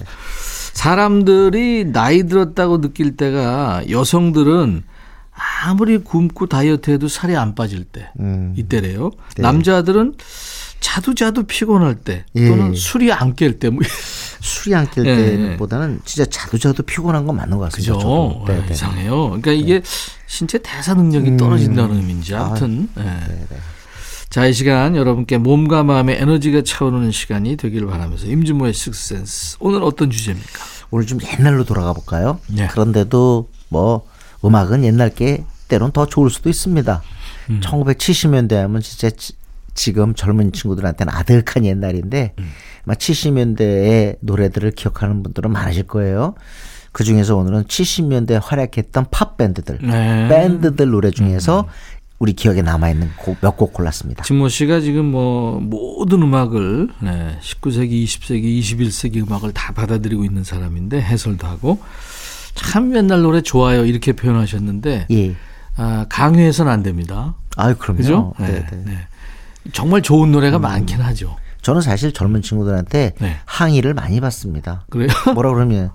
사람들이 0.73 1.85
나이 1.85 2.23
들었다고 2.23 2.81
느낄 2.81 3.15
때가 3.15 3.83
여성들은 3.89 4.83
아무리 5.65 5.97
굶고 5.99 6.47
다이어트 6.47 6.91
해도 6.91 7.07
살이 7.07 7.35
안 7.35 7.55
빠질 7.55 7.83
때 7.83 8.09
음. 8.19 8.53
이때래요. 8.57 9.11
네. 9.35 9.41
남자들은 9.41 10.15
자도 10.81 11.15
자도 11.15 11.43
피곤할 11.43 11.95
때 11.95 12.25
예. 12.35 12.47
또는 12.47 12.75
술이 12.75 13.11
안 13.11 13.33
깰 13.35 13.59
때 13.59 13.69
뭐. 13.69 13.81
술이 14.41 14.75
안 14.75 14.85
깰 14.87 15.05
예, 15.07 15.15
때보다는 15.15 16.01
진짜 16.05 16.29
자도 16.29 16.57
자도 16.59 16.83
피곤한 16.83 17.25
건 17.25 17.37
맞는 17.37 17.57
것 17.57 17.71
같습니다. 17.71 17.93
그죠? 17.95 18.43
네, 18.47 18.53
네네. 18.59 18.71
이상해요. 18.73 19.25
그러니까 19.29 19.51
이게 19.53 19.81
신체 20.27 20.59
대사 20.59 20.93
능력이 20.93 21.37
떨어진다는 21.37 21.95
의미인지 21.95 22.35
아무튼. 22.35 22.87
예. 22.97 23.01
네네. 23.01 23.47
자, 24.35 24.45
이 24.47 24.51
시간 24.51 24.97
여러분께 24.97 25.37
몸과 25.37 25.83
마음의 25.83 26.17
에너지가 26.19 26.63
차오르는 26.65 27.11
시간이 27.11 27.55
되기를 27.55 27.87
바라면서 27.87 28.25
임준모의 28.27 28.73
식스센스. 28.73 29.55
오늘 29.61 29.81
어떤 29.81 30.09
주제입니까? 30.09 30.59
오늘 30.91 31.05
좀 31.07 31.19
옛날로 31.39 31.63
돌아가 31.63 31.93
볼까요? 31.93 32.41
네. 32.53 32.67
그런데도 32.67 33.47
뭐 33.69 34.05
음악은 34.43 34.83
옛날 34.83 35.09
게 35.09 35.45
때론 35.69 35.93
더 35.93 36.05
좋을 36.05 36.29
수도 36.29 36.49
있습니다. 36.49 37.01
음. 37.51 37.61
1970년대 37.63 38.55
하면 38.55 38.81
진짜 38.81 39.09
지- 39.09 39.31
지금 39.73 40.13
젊은 40.13 40.51
친구들한테는 40.51 41.13
아득한 41.13 41.63
옛날인데 41.63 42.33
음. 42.37 42.49
아마 42.85 42.95
70년대의 42.95 44.17
노래들을 44.19 44.71
기억하는 44.71 45.23
분들은 45.23 45.49
많으실 45.49 45.83
거예요. 45.83 46.35
그 46.91 47.03
중에서 47.03 47.35
오늘은 47.35 47.65
70년대 47.65 48.39
활약했던 48.41 49.07
팝 49.11 49.35
밴드들, 49.35 49.79
네. 49.81 50.27
밴드들 50.29 50.89
노래 50.89 51.11
중에서 51.11 51.67
우리 52.25 52.33
기억에 52.33 52.63
남아 52.63 52.89
있는 52.89 53.11
몇 53.41 53.55
곡 53.55 53.71
골랐습니다. 53.73 54.23
진모 54.23 54.49
씨가 54.49 54.79
지금 54.79 55.05
뭐 55.05 55.59
모든 55.61 56.23
음악을 56.23 56.89
네, 57.01 57.37
19세기, 57.39 58.03
20세기, 58.03 58.59
21세기 58.59 59.25
음악을 59.27 59.51
다 59.53 59.71
받아들이고 59.73 60.25
있는 60.25 60.43
사람인데 60.43 60.99
해설도 60.99 61.45
하고 61.45 61.79
참 62.55 62.95
옛날 62.95 63.21
노래 63.21 63.41
좋아요 63.41 63.85
이렇게 63.85 64.13
표현하셨는데 64.13 65.05
예. 65.11 65.35
아, 65.77 66.05
강요해서는 66.09 66.71
안 66.71 66.81
됩니다. 66.81 67.35
아유, 67.57 67.75
그럼요. 67.77 67.97
그죠? 67.97 68.33
네, 68.39 68.47
네, 68.47 68.65
네. 68.71 68.83
네. 68.85 68.97
정말 69.71 70.01
좋은 70.01 70.31
노래가 70.31 70.57
많긴 70.57 71.01
하죠. 71.01 71.35
저는 71.61 71.81
사실 71.81 72.11
젊은 72.11 72.41
친구들한테 72.41 73.13
네. 73.19 73.35
항의를 73.45 73.93
많이 73.93 74.19
받습니다. 74.19 74.85
그래요? 74.89 75.09
뭐라 75.35 75.53
그러면 75.53 75.91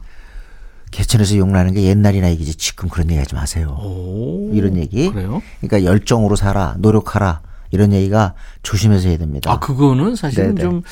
개천에서 0.90 1.36
욕나는 1.36 1.72
게 1.74 1.82
옛날이나 1.84 2.30
얘기지 2.30 2.56
지금 2.56 2.88
그런 2.88 3.08
얘기 3.10 3.18
하지 3.18 3.34
마세요. 3.34 3.76
오, 3.80 4.50
이런 4.52 4.76
얘기. 4.76 5.10
그래요? 5.10 5.40
그러니까 5.60 5.84
열정으로 5.90 6.36
살아, 6.36 6.74
노력하라. 6.78 7.40
이런 7.70 7.92
얘기가 7.92 8.34
조심해서 8.62 9.08
해야 9.08 9.16
됩니다. 9.18 9.52
아 9.52 9.58
그거는 9.60 10.16
사실은 10.16 10.56
네네. 10.56 10.60
좀 10.60 10.82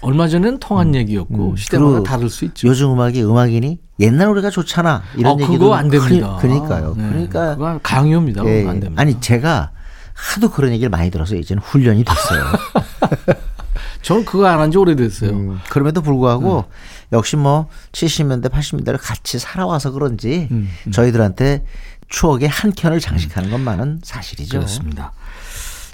얼마 0.00 0.26
전에는 0.26 0.58
통한 0.58 0.94
얘기였고 0.96 1.54
시대마다 1.56 1.90
그리고 1.90 2.02
다를 2.04 2.28
수 2.28 2.44
있죠. 2.46 2.66
요즘 2.66 2.90
음악이 2.92 3.22
음악이니 3.22 3.78
옛날 4.00 4.26
노래가 4.26 4.50
좋잖아. 4.50 5.02
이런 5.16 5.34
어, 5.34 5.40
얘기도 5.40 5.58
그거 5.60 5.74
안 5.74 5.88
됩니다. 5.88 6.36
그러, 6.40 6.52
니까요 6.54 6.94
네, 6.98 7.08
그러니까 7.08 7.54
그거 7.54 7.78
강요입니다. 7.82 8.44
예, 8.46 8.66
안 8.68 8.80
됩니다. 8.80 9.00
아니 9.00 9.20
제가 9.20 9.70
하도 10.12 10.50
그런 10.50 10.72
얘기를 10.72 10.90
많이 10.90 11.10
들어서 11.10 11.36
이제는 11.36 11.62
훈련이 11.62 12.02
됐어요. 12.04 12.44
저는 14.02 14.24
그거 14.24 14.46
안 14.46 14.58
한 14.60 14.70
지 14.70 14.76
오래됐어요. 14.78 15.30
음, 15.30 15.58
그럼에도 15.70 16.02
불구하고 16.02 16.64
네. 16.68 16.76
역시 17.12 17.36
뭐 17.36 17.68
70년대 17.92 18.50
80년대를 18.50 18.98
같이 19.00 19.38
살아와서 19.38 19.90
그런지 19.90 20.48
음, 20.50 20.70
저희들한테 20.92 21.64
추억의 22.08 22.48
한 22.48 22.72
켠을 22.72 23.00
장식하는 23.00 23.50
것만은 23.50 24.00
사실이죠. 24.02 24.58
그렇습니다. 24.58 25.12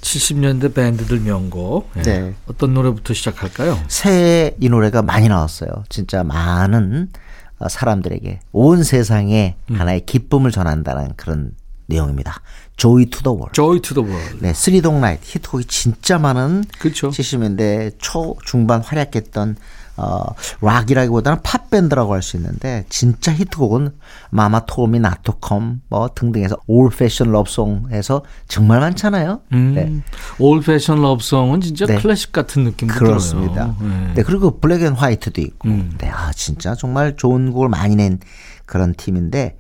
70년대 0.00 0.74
밴드들 0.74 1.20
명곡. 1.20 1.90
예. 1.98 2.02
네. 2.02 2.34
어떤 2.46 2.74
노래부터 2.74 3.14
시작할까요? 3.14 3.78
새해 3.88 4.54
이 4.60 4.68
노래가 4.68 5.02
많이 5.02 5.28
나왔어요. 5.28 5.68
진짜 5.88 6.24
많은 6.24 7.08
어, 7.58 7.68
사람들에게 7.68 8.40
온 8.52 8.82
세상에 8.82 9.56
음. 9.70 9.76
하나의 9.78 10.06
기쁨을 10.06 10.50
전한다는 10.50 11.12
그런 11.16 11.52
내용입니다. 11.86 12.40
Joy 12.76 13.06
to 13.06 13.22
the 13.22 13.34
World. 13.34 13.52
Joy 13.52 13.80
to 13.80 13.94
the 13.94 14.08
World. 14.10 14.38
네, 14.40 14.54
Three 14.54 14.83
Dog 14.83 15.00
Night 15.00 15.22
히트곡이 15.24 15.64
진짜 15.66 16.18
많은 16.18 16.64
그쵸. 16.78 17.10
70년대 17.10 17.96
초 17.98 18.36
중반 18.44 18.80
활약했던 18.80 19.56
어 20.02 20.24
락이라기보다는 20.62 21.42
팝 21.42 21.68
밴드라고 21.70 22.14
할 22.14 22.22
수 22.22 22.36
있는데 22.36 22.84
진짜 22.88 23.32
히트곡은 23.32 23.90
Mama 24.30 24.60
Told 24.66 24.88
Me 24.88 24.98
Not 25.00 25.28
to 25.28 25.46
Come 25.46 25.82
뭐 25.88 26.08
등등해서 26.14 26.56
Old 26.66 26.90
Fashioned 26.90 27.32
Love 27.32 27.62
Song에서 27.62 28.22
정말 28.48 28.80
많잖아요. 28.80 29.40
음, 29.52 29.74
네. 29.74 30.02
Old 30.38 30.60
Fashioned 30.62 31.02
Love 31.02 31.23
Song은 31.23 31.60
진짜 31.60 31.86
네. 31.86 31.98
클래식 31.98 32.32
같은 32.32 32.64
느낌도 32.64 32.94
그렇습니다. 32.94 33.74
네. 33.80 34.12
네, 34.16 34.22
그리고 34.22 34.58
Black 34.58 34.82
and 34.82 34.92
White도 34.94 35.40
있고. 35.40 35.68
음. 35.68 35.92
네, 35.98 36.08
아, 36.08 36.30
진짜 36.34 36.74
정말 36.74 37.16
좋은 37.16 37.52
곡을 37.52 37.68
많이 37.68 37.96
낸 37.96 38.18
그런 38.66 38.94
팀인데, 38.94 39.56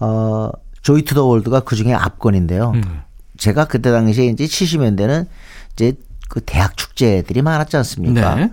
어, 0.00 0.50
Joy 0.82 1.02
to 1.02 1.14
the 1.14 1.24
World가 1.24 1.60
그 1.60 1.76
중에 1.76 1.92
압권인데요. 1.94 2.72
음. 2.74 3.00
제가 3.36 3.64
그때 3.66 3.90
당시에 3.90 4.26
이제 4.26 4.44
70년대는 4.44 5.26
이제 5.74 5.94
그 6.28 6.40
대학 6.40 6.76
축제들이 6.76 7.42
많았지 7.42 7.76
않습니까? 7.78 8.34
네. 8.36 8.50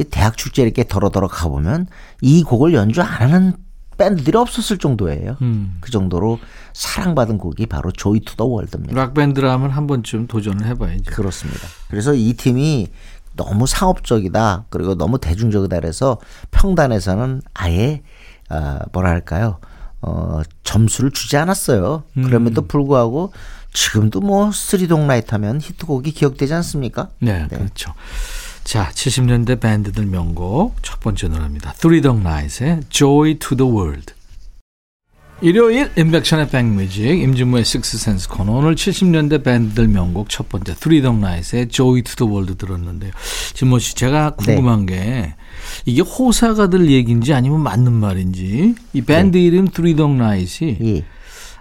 이 0.00 0.04
대학 0.04 0.36
축제 0.36 0.62
이렇게 0.62 0.84
더러더러 0.84 1.28
가보면 1.28 1.86
이 2.22 2.42
곡을 2.42 2.72
연주 2.74 3.02
안 3.02 3.30
하는 3.32 3.54
밴드들이 3.98 4.36
없었을 4.38 4.78
정도예요. 4.78 5.36
음. 5.42 5.76
그 5.80 5.90
정도로 5.90 6.38
사랑받은 6.72 7.36
곡이 7.36 7.66
바로 7.66 7.92
Joy 7.92 8.20
to 8.20 8.34
the 8.34 8.46
World입니다. 8.46 8.94
락 8.94 9.12
밴드라면 9.12 9.70
한 9.70 9.86
번쯤 9.86 10.26
도전을 10.26 10.66
해봐야죠. 10.68 11.10
그렇습니다. 11.12 11.68
그래서 11.88 12.14
이 12.14 12.32
팀이 12.32 12.88
너무 13.36 13.66
상업적이다 13.66 14.64
그리고 14.70 14.94
너무 14.94 15.18
대중적이다 15.18 15.76
그래서 15.80 16.18
평단에서는 16.50 17.42
아예 17.52 18.02
어, 18.48 18.78
뭐랄까요 18.92 19.58
어, 20.00 20.40
점수를 20.64 21.10
주지 21.10 21.36
않았어요. 21.36 22.04
그럼에도 22.14 22.62
불구하고 22.62 23.32
지금도 23.74 24.20
뭐 24.20 24.50
Three 24.50 24.85
Dog 24.85 25.06
Night 25.06 25.32
하면 25.32 25.60
히트곡이 25.60 26.12
기억되지 26.12 26.54
않습니까? 26.54 27.10
네, 27.20 27.46
그렇죠. 27.48 27.92
자, 28.70 28.88
70년대 28.94 29.58
밴드들 29.58 30.06
명곡 30.06 30.80
첫 30.80 31.00
번째 31.00 31.26
노래입니다. 31.26 31.72
Three 31.72 32.00
Dog 32.00 32.20
Night의 32.20 32.82
Joy 32.88 33.34
to 33.40 33.56
the 33.56 33.68
World. 33.68 34.14
일요일 35.40 35.90
인백션의 35.96 36.50
백뮤직 36.50 37.20
임진모의 37.20 37.64
식스센스 37.64 38.28
코너 38.28 38.52
오늘 38.52 38.76
70년대 38.76 39.42
밴드들 39.42 39.88
명곡 39.88 40.28
첫 40.28 40.48
번째 40.48 40.74
Three 40.74 41.02
Dog 41.02 41.18
Night의 41.18 41.68
Joy 41.68 42.02
to 42.02 42.14
the 42.14 42.30
World 42.32 42.58
들었는데요. 42.58 43.10
진모 43.54 43.80
씨 43.80 43.96
제가 43.96 44.36
궁금한 44.36 44.86
게 44.86 45.34
이게 45.84 46.02
호사가들 46.02 46.92
얘기인지 46.92 47.34
아니면 47.34 47.62
맞는 47.62 47.92
말인지 47.92 48.76
이 48.92 49.02
밴드 49.02 49.36
이름 49.36 49.66
Three 49.66 49.96
Dog 49.96 50.14
Night이 50.14 50.78
예, 50.80 51.04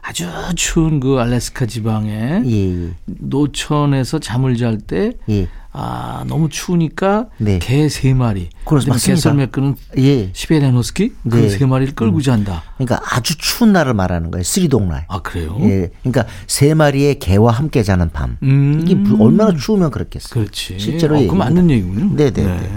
아주 0.04 0.28
추운 0.56 1.00
그 1.00 1.18
알래스카 1.18 1.66
지방에 1.66 2.44
예, 2.46 2.86
예. 2.86 2.90
노천에서 3.08 4.20
잠을 4.20 4.58
잘때 4.58 5.14
예. 5.30 5.48
아, 5.72 6.24
너무 6.28 6.50
추우니까 6.50 7.28
네. 7.38 7.60
개세 7.60 8.14
마리. 8.16 8.50
그렇습니다. 8.66 9.00
개썰매 9.06 9.48
끄는 9.48 9.76
예. 9.98 10.32
시베리아노스키 10.34 11.14
그 11.30 11.36
네. 11.38 11.50
세 11.50 11.66
마리를 11.66 11.94
끌고 11.94 12.22
잔다. 12.22 12.64
그러니까 12.78 13.00
아주 13.16 13.38
추운 13.38 13.72
날을 13.72 13.94
말하는 13.94 14.32
거예요. 14.32 14.44
쓰리동라이. 14.44 15.04
아, 15.08 15.22
그래요? 15.22 15.56
예. 15.62 15.92
그러니까 16.02 16.26
세 16.48 16.74
마리의 16.74 17.20
개와 17.20 17.52
함께 17.52 17.84
자는 17.84 18.10
밤. 18.10 18.38
음. 18.42 18.82
이게 18.84 18.96
부- 19.04 19.24
얼마나 19.24 19.56
추우면 19.56 19.92
그렇겠어요. 19.92 20.30
그렇지. 20.34 20.80
실제로 20.80 21.16
어, 21.16 21.18
그 21.20 21.24
얘기입니다. 21.26 21.46
맞는 21.46 21.70
얘기군요. 21.70 22.16
네, 22.16 22.32
네, 22.32 22.44
네. 22.44 22.70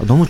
어, 0.00 0.04
너무 0.06 0.26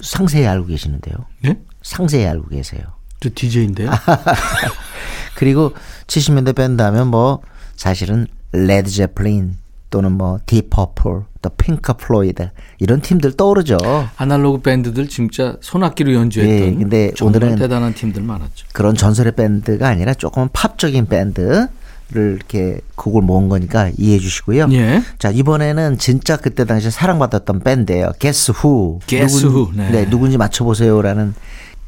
상세히 0.00 0.46
알고 0.46 0.66
계시는데요. 0.68 1.16
네? 1.42 1.58
상세히 1.82 2.26
알고 2.26 2.48
계세요. 2.48 2.82
저 3.18 3.28
DJ인데요. 3.34 3.90
그리고 5.34 5.74
70년대 6.06 6.54
밴드 6.54 6.80
하면 6.82 7.08
뭐 7.08 7.40
사실은 7.76 8.26
레드 8.52 8.90
제플린 8.90 9.56
또는 9.90 10.12
뭐 10.12 10.38
딥 10.46 10.69
퍼플 10.69 11.22
또 11.42 11.50
핑크 11.56 11.92
플로이드 11.94 12.50
이런 12.78 13.00
팀들 13.00 13.32
떠오르죠. 13.36 13.76
아날로그 14.16 14.60
밴드들 14.62 15.08
진짜 15.08 15.56
손악기로 15.60 16.14
연주했던 16.14 16.68
예, 16.68 16.74
근데 16.74 17.12
오늘은 17.20 17.56
대단한 17.56 17.92
팀들 17.94 18.22
많았죠. 18.22 18.66
그런 18.72 18.94
전설의 18.94 19.32
밴드가 19.34 19.88
아니라 19.88 20.14
조금 20.14 20.48
팝적인 20.52 21.06
밴드 21.06 21.66
를 22.12 22.34
이렇게 22.36 22.80
곡을 22.96 23.22
모은 23.22 23.48
거니까 23.48 23.88
이해해 23.96 24.18
주시고요. 24.18 24.66
예. 24.72 25.00
자 25.20 25.30
이번에는 25.30 25.96
진짜 25.98 26.36
그때 26.36 26.64
당시 26.64 26.90
사랑받았던 26.90 27.60
밴드예요. 27.60 28.10
Guess 28.18 28.52
Who. 28.52 28.98
Guess 29.06 29.42
누군- 29.46 29.72
Who, 29.78 29.92
네. 29.92 30.10
누군지 30.10 30.36
맞춰보세요라는 30.36 31.34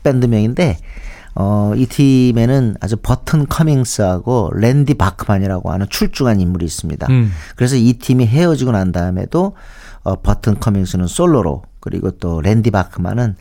밴드명인데 0.04 0.78
어, 1.34 1.72
이 1.76 1.86
팀에는 1.86 2.76
아주 2.80 2.96
버튼 2.96 3.46
커밍스하고 3.46 4.50
랜디 4.54 4.94
바크만이라고 4.94 5.70
하는 5.70 5.86
출중한 5.88 6.40
인물이 6.40 6.64
있습니다. 6.66 7.06
음. 7.10 7.32
그래서 7.56 7.76
이 7.76 7.94
팀이 7.94 8.26
헤어지고 8.26 8.72
난 8.72 8.92
다음에도 8.92 9.54
어, 10.02 10.16
버튼 10.16 10.58
커밍스는 10.58 11.06
솔로로 11.06 11.62
그리고 11.80 12.10
또 12.12 12.40
랜디 12.40 12.70
바크만은 12.70 13.36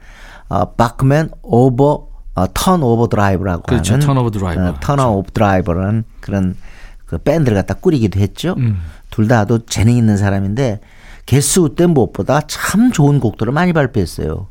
어, 0.49 0.71
바크맨 0.71 1.31
오버 1.41 2.07
어, 2.35 2.45
터너 2.53 2.81
오버드라이브라고 2.81 3.63
그렇죠. 3.63 3.93
하는 3.93 4.05
터너 4.05 4.17
오버드라이브. 4.17 4.67
어, 4.67 4.75
터너 4.79 4.99
오버드라이브라는 4.99 6.03
그런 6.21 6.55
그 7.05 7.17
밴드를 7.17 7.57
갖다 7.57 7.73
꾸리기도 7.73 8.19
했죠. 8.19 8.55
음. 8.57 8.79
둘 9.09 9.27
다도 9.27 9.65
재능 9.65 9.95
있는 9.97 10.15
사람인데 10.15 10.79
Guess 11.25 11.57
Who 11.57 11.75
때 11.75 11.85
무엇보다 11.85 12.41
참 12.47 12.91
좋은 12.91 13.19
곡들을 13.19 13.51
많이 13.51 13.73
발표했어요. 13.73 14.47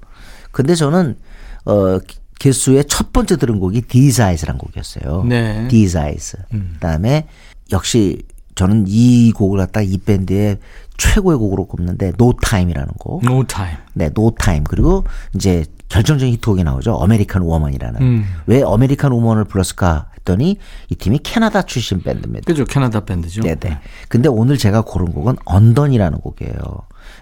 근데 0.53 0.74
저는 0.74 1.16
어 1.64 1.98
Guess 2.40 2.63
Who의 2.63 2.87
첫 2.87 3.12
번째 3.12 3.37
들은 3.37 3.61
곡이 3.61 3.83
These 3.83 4.14
Eyes란 4.14 4.59
곡이었어요. 4.59 5.24
네. 5.24 5.68
These 5.68 6.03
Eyes. 6.03 6.38
그다음에 6.74 7.29
역시 7.70 8.22
저는 8.55 8.87
이 8.88 9.31
곡을 9.33 9.59
갖다 9.59 9.83
이 9.83 9.98
밴드의 9.98 10.59
최고의 10.96 11.38
곡으로 11.38 11.66
꼽는데 11.66 12.12
No 12.16 12.33
Time이라는 12.33 12.88
곡. 12.98 13.24
No 13.24 13.44
Time. 13.44 13.76
네, 13.92 14.09
No 14.11 14.30
Time. 14.30 14.64
그리고 14.64 15.05
이제 15.35 15.64
결정적인 15.90 16.33
히트곡이 16.35 16.64
나오죠. 16.64 16.94
American 16.94 17.42
Woman이라는. 17.42 18.00
음. 18.00 18.24
왜 18.46 18.62
American 18.62 19.12
Woman을 19.12 19.44
불렀을까 19.44 20.09
했더니 20.16 20.57
이 20.88 20.94
팀이 20.94 21.18
캐나다 21.22 21.62
출신 21.62 22.03
밴드입니다. 22.03 22.44
그죠. 22.46 22.64
캐나다 22.64 23.05
밴드죠. 23.05 23.42
네네. 23.42 23.81
근데 24.09 24.29
오늘 24.29 24.57
제가 24.57 24.81
고른 24.83 25.12
곡은 25.12 25.37
Undun이라는 25.44 26.18
곡이에요. 26.20 26.55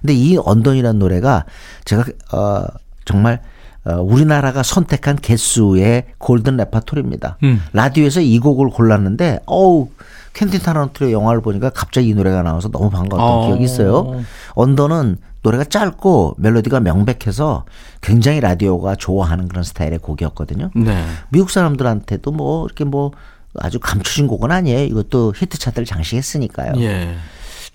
근데 0.00 0.14
이 0.14 0.37
Undun이라는 0.37 0.98
노래가 0.98 1.44
제가 1.85 2.04
어 2.33 2.66
정말 3.04 3.35
어, 3.35 3.57
우리나라가 3.84 4.62
선택한 4.62 5.16
Guess 5.16 5.62
Who의 5.62 6.06
골든 6.18 6.56
레파토리입니다. 6.56 7.38
음. 7.42 7.62
라디오에서 7.72 8.20
이 8.20 8.38
곡을 8.38 8.70
골랐는데 8.70 9.40
어우 9.46 9.88
쿠엔틴 10.34 10.61
타란티노 10.61 11.12
영화를 11.12 11.40
보니까 11.40 11.70
갑자기 11.70 12.08
이 12.08 12.14
노래가 12.14 12.42
나와서 12.42 12.68
너무 12.68 12.90
반가웠던 12.90 13.20
어. 13.20 13.46
기억이 13.46 13.64
있어요. 13.64 14.22
Undun은 14.52 15.16
노래가 15.42 15.64
짧고 15.64 16.36
멜로디가 16.38 16.80
명백해서 16.80 17.64
굉장히 18.00 18.40
라디오가 18.40 18.94
좋아하는 18.94 19.48
그런 19.48 19.64
스타일의 19.64 19.98
곡이었거든요. 19.98 20.70
네. 20.74 21.04
미국 21.30 21.50
사람들한테도 21.50 22.30
뭐 22.32 22.66
이렇게 22.66 22.84
뭐 22.84 23.12
아주 23.58 23.80
감추진 23.80 24.26
곡은 24.26 24.50
아니에요. 24.50 24.84
이것도 24.84 25.34
히트 25.36 25.58
차트를 25.58 25.86
장식했으니까요. 25.86 26.74
예. 26.82 27.14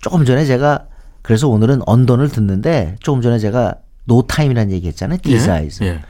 조금 0.00 0.24
전에 0.24 0.44
제가 0.44 0.84
그래서 1.22 1.48
오늘은 1.48 1.80
Undun을 1.86 2.28
듣는데 2.28 2.96
조금 3.00 3.22
전에 3.22 3.38
제가 3.38 3.74
No 4.04 4.22
Time이라는 4.22 4.72
얘기 4.72 4.88
했잖아요. 4.88 5.18
These 5.22 5.53
Eyes. 5.53 5.84
예. 5.84 6.00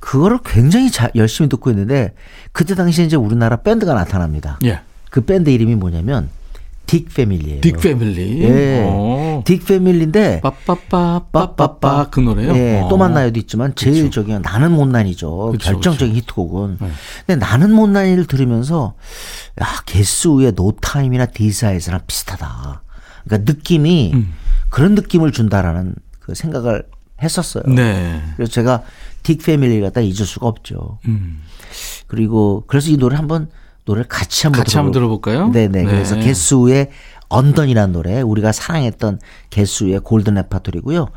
그거를 0.00 0.38
굉장히 0.44 0.90
자, 0.90 1.08
열심히 1.14 1.48
듣고 1.48 1.70
있는데 1.70 2.14
그때 2.52 2.74
당시에 2.74 3.04
이제 3.04 3.16
우리나라 3.16 3.56
밴드가 3.56 3.94
나타납니다. 3.94 4.58
예. 4.64 4.80
그 5.10 5.20
밴드 5.22 5.50
이름이 5.50 5.76
뭐냐면 5.76 6.30
딕 6.86 7.14
패밀리예요. 7.14 7.60
딕 7.60 7.78
패밀리. 7.78 8.42
예. 8.42 8.82
오. 8.82 9.42
딕 9.44 9.66
패밀리인데 9.66 10.40
빠빠빠 10.40 11.26
빠빠빠 11.30 12.08
그 12.10 12.18
노래요? 12.20 12.54
예, 12.56 12.80
어. 12.80 12.88
또 12.88 12.96
만나요도 12.96 13.38
있지만 13.40 13.74
제일 13.76 14.10
저기 14.10 14.36
나는 14.38 14.72
못난이죠. 14.72 15.50
그쵸, 15.52 15.64
네. 15.64 15.72
결정적인 15.72 16.16
히트곡은. 16.16 16.78
근데 17.26 17.36
나는 17.36 17.72
못난이를 17.72 18.26
들으면서 18.26 18.94
야 19.60 19.66
개수의 19.86 20.52
노타임이나 20.56 21.26
디사이즈랑 21.26 22.00
비슷하다. 22.06 22.82
그러니까 23.24 23.52
느낌이 23.52 24.12
음. 24.14 24.32
그런 24.70 24.94
느낌을 24.94 25.32
준다라는 25.32 25.94
그 26.20 26.34
생각을 26.34 26.84
했었어요. 27.22 27.64
네. 27.66 28.22
그래서 28.36 28.50
제가 28.52 28.82
딕 29.22 29.44
패밀리 29.44 29.80
갖다 29.80 30.00
잊을 30.00 30.24
수가 30.26 30.46
없죠. 30.46 30.98
음. 31.06 31.42
그리고 32.06 32.64
그래서 32.66 32.90
이 32.90 32.96
노래 32.96 33.16
한번 33.16 33.48
노래를 33.84 34.08
같이 34.08 34.46
한번 34.46 34.60
같이 34.62 34.76
한번 34.76 34.92
들어볼까요? 34.92 35.48
네네. 35.48 35.82
네. 35.82 35.84
그래서 35.84 36.16
Guess 36.16 36.90
Who의 37.28 37.47
Undun이라는 37.47 37.92
노래 37.92 38.20
우리가 38.20 38.52
사랑했던 38.52 39.18
Guess 39.50 39.75
Who의 39.75 40.00
골든 40.00 40.34
레파토리고요. 40.34 41.08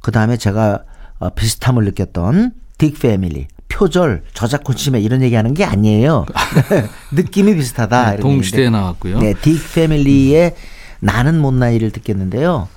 그 0.00 0.12
다음에 0.12 0.36
제가 0.36 0.84
어, 1.18 1.30
비슷함을 1.30 1.84
느꼈던 1.84 2.52
딕 2.78 3.00
패밀리 3.00 3.48
표절 3.68 4.22
저작권 4.32 4.76
침해 4.76 5.00
이런 5.00 5.22
얘기하는 5.22 5.54
게 5.54 5.64
아니에요. 5.64 6.26
느낌이 7.12 7.54
비슷하다. 7.56 8.14
이런 8.14 8.20
동시대에. 8.20 8.70
나왔고요. 8.70 9.18
네, 9.18 9.32
딕 9.34 9.74
패밀리의 9.74 10.54
나는 11.00 11.40
못나이를 11.40 11.90
듣겠는데요. 11.90 12.68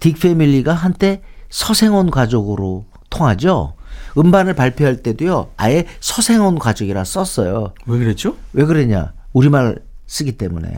딕 0.00 0.20
패밀리가 0.20 0.74
한때 0.74 1.22
서생원 1.52 2.10
가족으로 2.10 2.86
통하죠. 3.10 3.74
음반을 4.16 4.54
발표할 4.54 4.96
때도요. 5.02 5.48
아예 5.58 5.84
서생원 6.00 6.58
가족이라 6.58 7.04
썼어요. 7.04 7.74
왜 7.86 7.98
그랬죠? 7.98 8.34
왜 8.54 8.64
그러냐? 8.64 9.12
우리말 9.34 9.78
쓰기 10.06 10.32
때문에. 10.32 10.74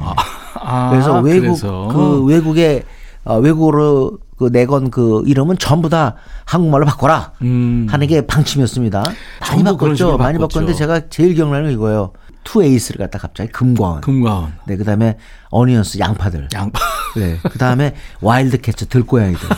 아, 0.54 0.90
그래서 0.90 1.20
외국 1.20 1.46
그래서. 1.46 1.88
그 1.92 2.24
외국의 2.24 2.82
어, 3.24 3.38
외국어로 3.38 4.18
그 4.36 4.50
내건 4.50 4.90
그 4.90 5.22
이름은 5.26 5.58
전부 5.58 5.88
다 5.88 6.16
한국말로 6.44 6.84
바꿔라 6.86 7.32
음. 7.42 7.86
하는 7.88 8.06
게 8.08 8.26
방침이었습니다. 8.26 9.02
많이 9.40 9.62
바꿨죠. 9.62 10.16
많이 10.18 10.38
바꿨죠. 10.38 10.48
바꿨는데 10.48 10.74
제가 10.74 11.08
제일 11.08 11.34
기억나는 11.34 11.66
건 11.66 11.72
이거예요. 11.72 12.12
투 12.44 12.62
에이스를 12.62 12.98
갖다 12.98 13.18
갑자기 13.18 13.50
금과 13.50 13.82
은. 13.82 14.00
금과 14.02 14.35
은. 14.35 14.54
네, 14.66 14.76
그 14.76 14.84
다음에 14.84 15.18
어니언스 15.50 15.98
양파들. 15.98 16.48
양파. 16.54 16.80
네. 17.16 17.38
그 17.42 17.58
다음에 17.58 17.94
와일드 18.20 18.60
캐츠 18.60 18.86
들고양이들. 18.86 19.48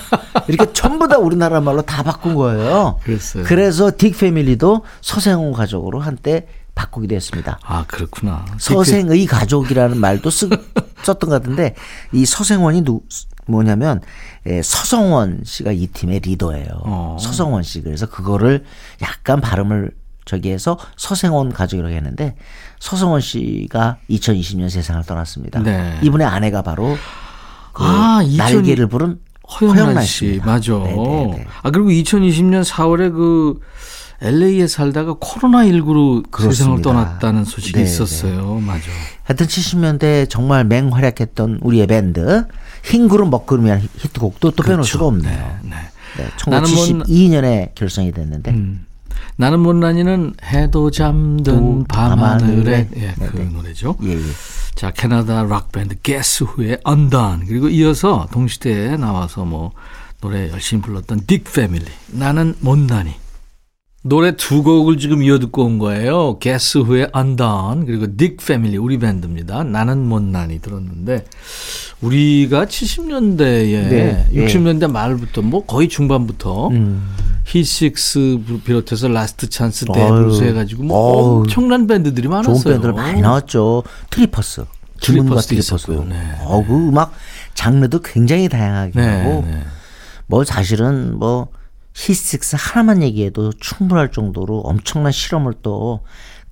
이렇게 0.48 0.72
전부 0.72 1.08
다 1.08 1.18
우리나라 1.18 1.60
말로 1.60 1.82
다 1.82 2.02
바꾼 2.02 2.34
거예요. 2.34 2.98
그랬어요. 3.02 3.44
그래서 3.44 3.90
딕 3.90 4.18
패밀리도 4.18 4.84
서생원 5.00 5.52
가족으로 5.52 6.00
한때 6.00 6.46
바꾸기도 6.74 7.14
했습니다. 7.14 7.58
아, 7.62 7.84
그렇구나. 7.86 8.44
서생원 8.58 9.26
가족이라는 9.26 9.98
말도 9.98 10.30
쓰, 10.30 10.48
썼던 11.02 11.30
것 11.30 11.40
같은데 11.40 11.74
이 12.12 12.24
서생원이 12.24 12.82
누 12.82 13.00
뭐냐면 13.46 14.00
예, 14.46 14.60
서성원 14.62 15.42
씨가 15.44 15.72
이 15.72 15.86
팀의 15.86 16.20
리더예요. 16.20 16.66
어. 16.84 17.16
서성원 17.18 17.62
씨 17.62 17.80
그래서 17.82 18.06
그거를 18.06 18.64
약간 19.02 19.40
발음을 19.40 19.92
저기 20.26 20.50
해서 20.50 20.76
서생원 20.96 21.52
가족이라고 21.52 21.94
했는데 21.94 22.34
서성원 22.80 23.20
씨가 23.22 23.96
2020년 24.10 24.68
세상을 24.68 25.02
떠났습니다. 25.04 25.60
네. 25.60 25.98
이분의 26.02 26.26
아내가 26.26 26.60
바로 26.62 26.98
그 27.72 27.84
아, 27.84 28.20
2000 28.22 28.36
날개를 28.56 28.88
부른 28.88 29.20
허영란 29.48 30.04
씨. 30.04 30.40
맞아. 30.44 30.72
네네네. 30.72 31.46
아, 31.62 31.70
그리고 31.70 31.90
2020년 31.90 32.64
4월에 32.64 33.12
그 33.14 33.60
LA에 34.20 34.66
살다가 34.66 35.14
코로나 35.20 35.58
19로 35.64 36.24
세상을 36.24 36.30
그렇습니다. 36.30 36.82
떠났다는 36.90 37.44
소식이 37.44 37.74
네네. 37.74 37.84
있었어요. 37.84 38.54
맞아. 38.60 38.82
하여튼 39.22 39.46
70년대 39.46 40.28
정말 40.28 40.64
맹활약했던 40.64 41.60
우리의 41.62 41.86
밴드 41.86 42.46
흰 42.82 43.08
구름 43.08 43.30
먹구름이라는 43.30 43.88
히트곡도 43.98 44.52
또 44.52 44.62
빼놓을 44.62 44.82
수가 44.84 45.04
없네요. 45.06 45.58
네. 45.62 45.70
네, 46.16 46.24
뭐- 46.46 46.60
1972년에 46.60 47.74
결성이 47.74 48.10
됐는데 48.10 48.50
음. 48.52 48.85
나는 49.36 49.60
못난이는 49.60 50.34
해도 50.44 50.90
잠든 50.90 51.80
또 51.80 51.84
밤하늘에. 51.88 52.88
예, 52.96 53.14
그 53.18 53.36
네네. 53.36 53.50
노래죠. 53.50 53.96
예, 54.02 54.12
예. 54.12 54.20
자 54.74 54.90
캐나다 54.90 55.42
락 55.44 55.72
밴드 55.72 55.96
Guess 56.00 56.44
Who의 56.44 56.78
Undun 56.86 57.46
그리고 57.46 57.68
이어서 57.68 58.28
동시대에 58.30 58.96
나와서 58.96 59.44
뭐 59.44 59.72
노래 60.20 60.50
열심히 60.50 60.82
불렀던 60.82 61.22
딕 61.22 61.44
패밀리 61.54 61.86
나는 62.08 62.54
못난이 62.60 63.14
노래 64.02 64.36
두 64.36 64.62
곡을 64.62 64.98
지금 64.98 65.22
이어 65.22 65.38
듣고 65.40 65.64
온 65.64 65.78
거예요. 65.78 66.38
Guess 66.38 66.78
Who의 66.78 67.10
Undun 67.16 67.86
그리고 67.86 68.06
딕 68.06 68.36
패밀리 68.46 68.76
우리 68.76 68.98
밴드입니다. 68.98 69.64
나는 69.64 70.06
못난이 70.06 70.60
들었는데 70.60 71.24
우리가 72.02 72.66
70년대에 72.66 73.88
네, 73.88 74.26
예. 74.32 74.46
60년대 74.46 74.90
말부터 74.90 75.42
뭐 75.42 75.64
거의 75.64 75.88
중반부터 75.88 76.68
음. 76.68 77.08
히식스 77.60 78.40
비롯해서 78.64 79.08
라스트 79.08 79.48
찬스. 79.48 79.86
데블스 79.86 80.44
해가지고 80.44 80.84
뭐. 80.84 81.38
엄청난 81.40 81.86
밴드들이 81.86 82.28
많았어요. 82.28 82.54
좋은 82.54 82.72
밴드들 82.74 82.92
많이 82.92 83.20
나왔죠. 83.20 83.82
트리퍼스. 84.10 84.64
김훈과 85.00 85.40
트리퍼스. 85.40 85.90
네. 86.08 86.16
어, 86.42 86.64
그 86.66 86.74
음악 86.88 87.12
장르도 87.54 88.00
굉장히 88.00 88.48
다양하게 88.48 88.92
네, 88.94 89.22
하고 89.22 89.44
네. 89.46 89.62
뭐 90.26 90.44
사실은 90.44 91.18
뭐 91.18 91.48
히식스 91.94 92.56
하나만 92.58 93.02
얘기해도 93.02 93.52
충분할 93.58 94.12
정도로 94.12 94.60
엄청난 94.60 95.12
실험을 95.12 95.54
또 95.62 96.00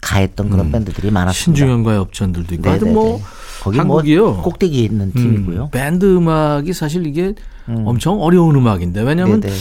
가했던 0.01 0.51
그런 0.51 0.71
밴드들이 0.71 1.11
많았습니다. 1.11 1.31
음. 1.31 1.55
신중현과의 1.57 1.99
엽전들도 1.99 2.55
있고 2.57 2.62
네네네. 2.64 2.79
하여튼 2.79 2.95
뭐 2.95 3.21
거기 3.62 3.79
한국이요. 3.79 4.33
뭐 4.33 4.43
꼭대기에 4.43 4.85
있는 4.85 5.12
팀이고요. 5.12 5.64
음, 5.64 5.71
밴드 5.71 6.17
음악이 6.17 6.73
사실 6.75 7.07
이게 7.07 7.35
엄청 7.67 8.21
어려운 8.21 8.55
음악인데 8.57 9.01
왜냐하면 9.03 9.40
네네. 9.40 9.55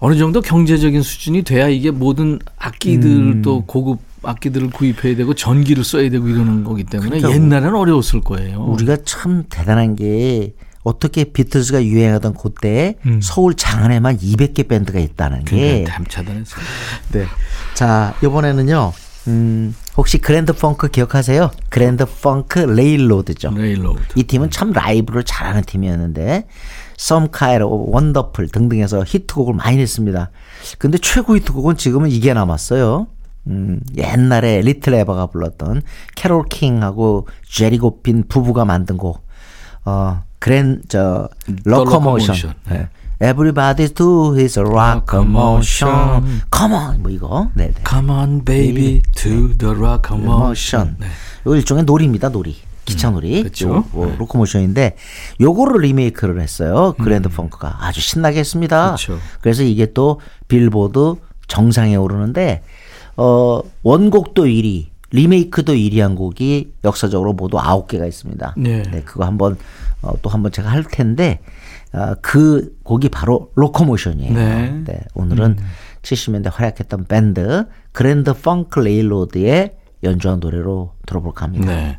어느 0.00 0.16
정도 0.16 0.40
경제적인 0.40 1.02
수준이 1.02 1.42
돼야 1.42 1.68
이게 1.68 1.90
모든 1.90 2.38
악기들 2.56 3.42
또 3.42 3.58
음. 3.58 3.62
고급 3.66 3.98
악기들을 4.22 4.70
구입해야 4.70 5.16
되고 5.16 5.34
전기를 5.34 5.84
써야 5.84 6.10
되고 6.10 6.28
이러는 6.28 6.64
거기 6.64 6.84
때문에 6.84 7.20
그러니까 7.20 7.30
옛날에는 7.32 7.74
어려웠을 7.74 8.20
거예요. 8.20 8.64
우리가 8.64 8.98
참 9.04 9.44
대단한 9.48 9.96
게 9.96 10.54
어떻게 10.82 11.24
비틀즈가 11.24 11.84
유행하던 11.84 12.34
그때 12.34 12.96
음. 13.06 13.20
서울 13.22 13.54
장안에만 13.54 14.18
200개 14.18 14.68
밴드가 14.68 14.98
있다는 14.98 15.44
게. 15.44 15.56
그러니까 15.56 15.96
댐차단했어요. 15.96 16.64
네. 17.12 17.26
자, 17.74 18.14
이번에는요. 18.22 18.92
음, 19.28 19.74
혹시 19.96 20.18
Grand 20.18 20.52
Funk 20.52 20.88
기억하세요? 20.88 21.50
Grand 21.68 22.06
Funk 22.06 22.60
Railroad죠. 22.60 23.52
Railroad. 23.54 24.00
이 24.14 24.22
팀은 24.24 24.50
참 24.50 24.72
라이브를 24.72 25.22
잘하는 25.24 25.62
팀이었는데 25.64 26.46
Some 26.98 27.28
Kind 27.36 27.62
of 27.62 27.92
Wonderful 27.92 28.50
등등해서 28.50 29.04
히트곡을 29.06 29.54
많이 29.54 29.76
냈습니다. 29.76 30.30
근데 30.78 30.98
최고 30.98 31.36
히트곡은 31.36 31.76
지금은 31.76 32.10
이게 32.10 32.34
남았어요. 32.34 33.06
음, 33.46 33.80
옛날에 33.96 34.60
리틀 34.60 34.94
에바가 34.94 35.26
불렀던 35.26 35.82
캐롤 36.16 36.44
킹하고 36.50 37.28
제리 37.48 37.78
고핀 37.78 38.24
부부가 38.28 38.64
만든 38.64 38.96
곡. 38.96 39.26
어, 39.84 40.22
그랜 40.38 40.82
저. 40.88 41.28
Locomotion. 41.66 42.54
네. 42.68 42.88
Everybody 43.20 43.88
do 43.88 44.34
his 44.36 44.58
locomotion. 44.58 46.42
Come 46.54 46.74
on. 46.74 47.02
뭐 47.02 47.10
이거. 47.10 47.50
네, 47.54 47.68
네. 47.68 47.74
Come 47.88 48.10
on 48.10 48.44
baby 48.44 49.02
do 49.14 49.56
the 49.56 49.74
Locomotion. 49.74 50.26
Locomotion. 50.26 50.96
네. 51.00 51.06
이거 51.42 51.56
일종의 51.56 51.84
놀이입니다, 51.84 52.28
놀이. 52.28 52.56
기차 52.88 53.10
놀이. 53.10 53.42
그쵸. 53.42 53.68
요, 53.68 53.84
뭐 53.92 54.06
네. 54.06 54.16
Locomotion인데 54.16 54.96
요거를 55.40 55.82
리메이크를 55.82 56.40
했어요. 56.40 56.94
Grand 56.98 57.28
Funk가 57.28 57.78
아주 57.80 58.00
신나게 58.00 58.40
했습니다. 58.40 58.90
음. 58.90 58.96
그쵸. 58.96 59.18
그래서 59.40 59.62
이게 59.62 59.92
또 59.92 60.20
빌보드 60.48 61.14
정상에 61.46 61.96
오르는데 61.96 62.62
어 63.16 63.62
원곡도 63.82 64.44
1위, 64.44 64.86
리메이크도 65.10 65.72
1위 65.72 65.98
한 66.00 66.14
곡이 66.14 66.72
역사적으로 66.84 67.32
모두 67.32 67.56
9개가 67.56 68.06
있습니다. 68.06 68.54
네. 68.56 68.82
그거 69.04 69.24
한번 69.24 69.56
어, 70.02 70.12
또 70.22 70.30
한번 70.30 70.52
제가 70.52 70.70
할 70.70 70.84
텐데 70.84 71.40
어, 71.92 72.14
그 72.20 72.76
곡이 72.84 73.08
바로 73.08 73.50
Locomotion이에요. 73.54 74.34
네. 74.34 75.00
오늘은 75.14 75.58
70년대 76.02 76.50
활약했던 76.52 77.06
밴드 77.06 77.66
Grand 77.92 78.32
Funk 78.34 78.78
Railroad의 78.78 79.76
연주한 80.04 80.40
노래로 80.40 80.94
들어볼까 81.06 81.46
합니다. 81.46 81.66
네. 81.66 81.98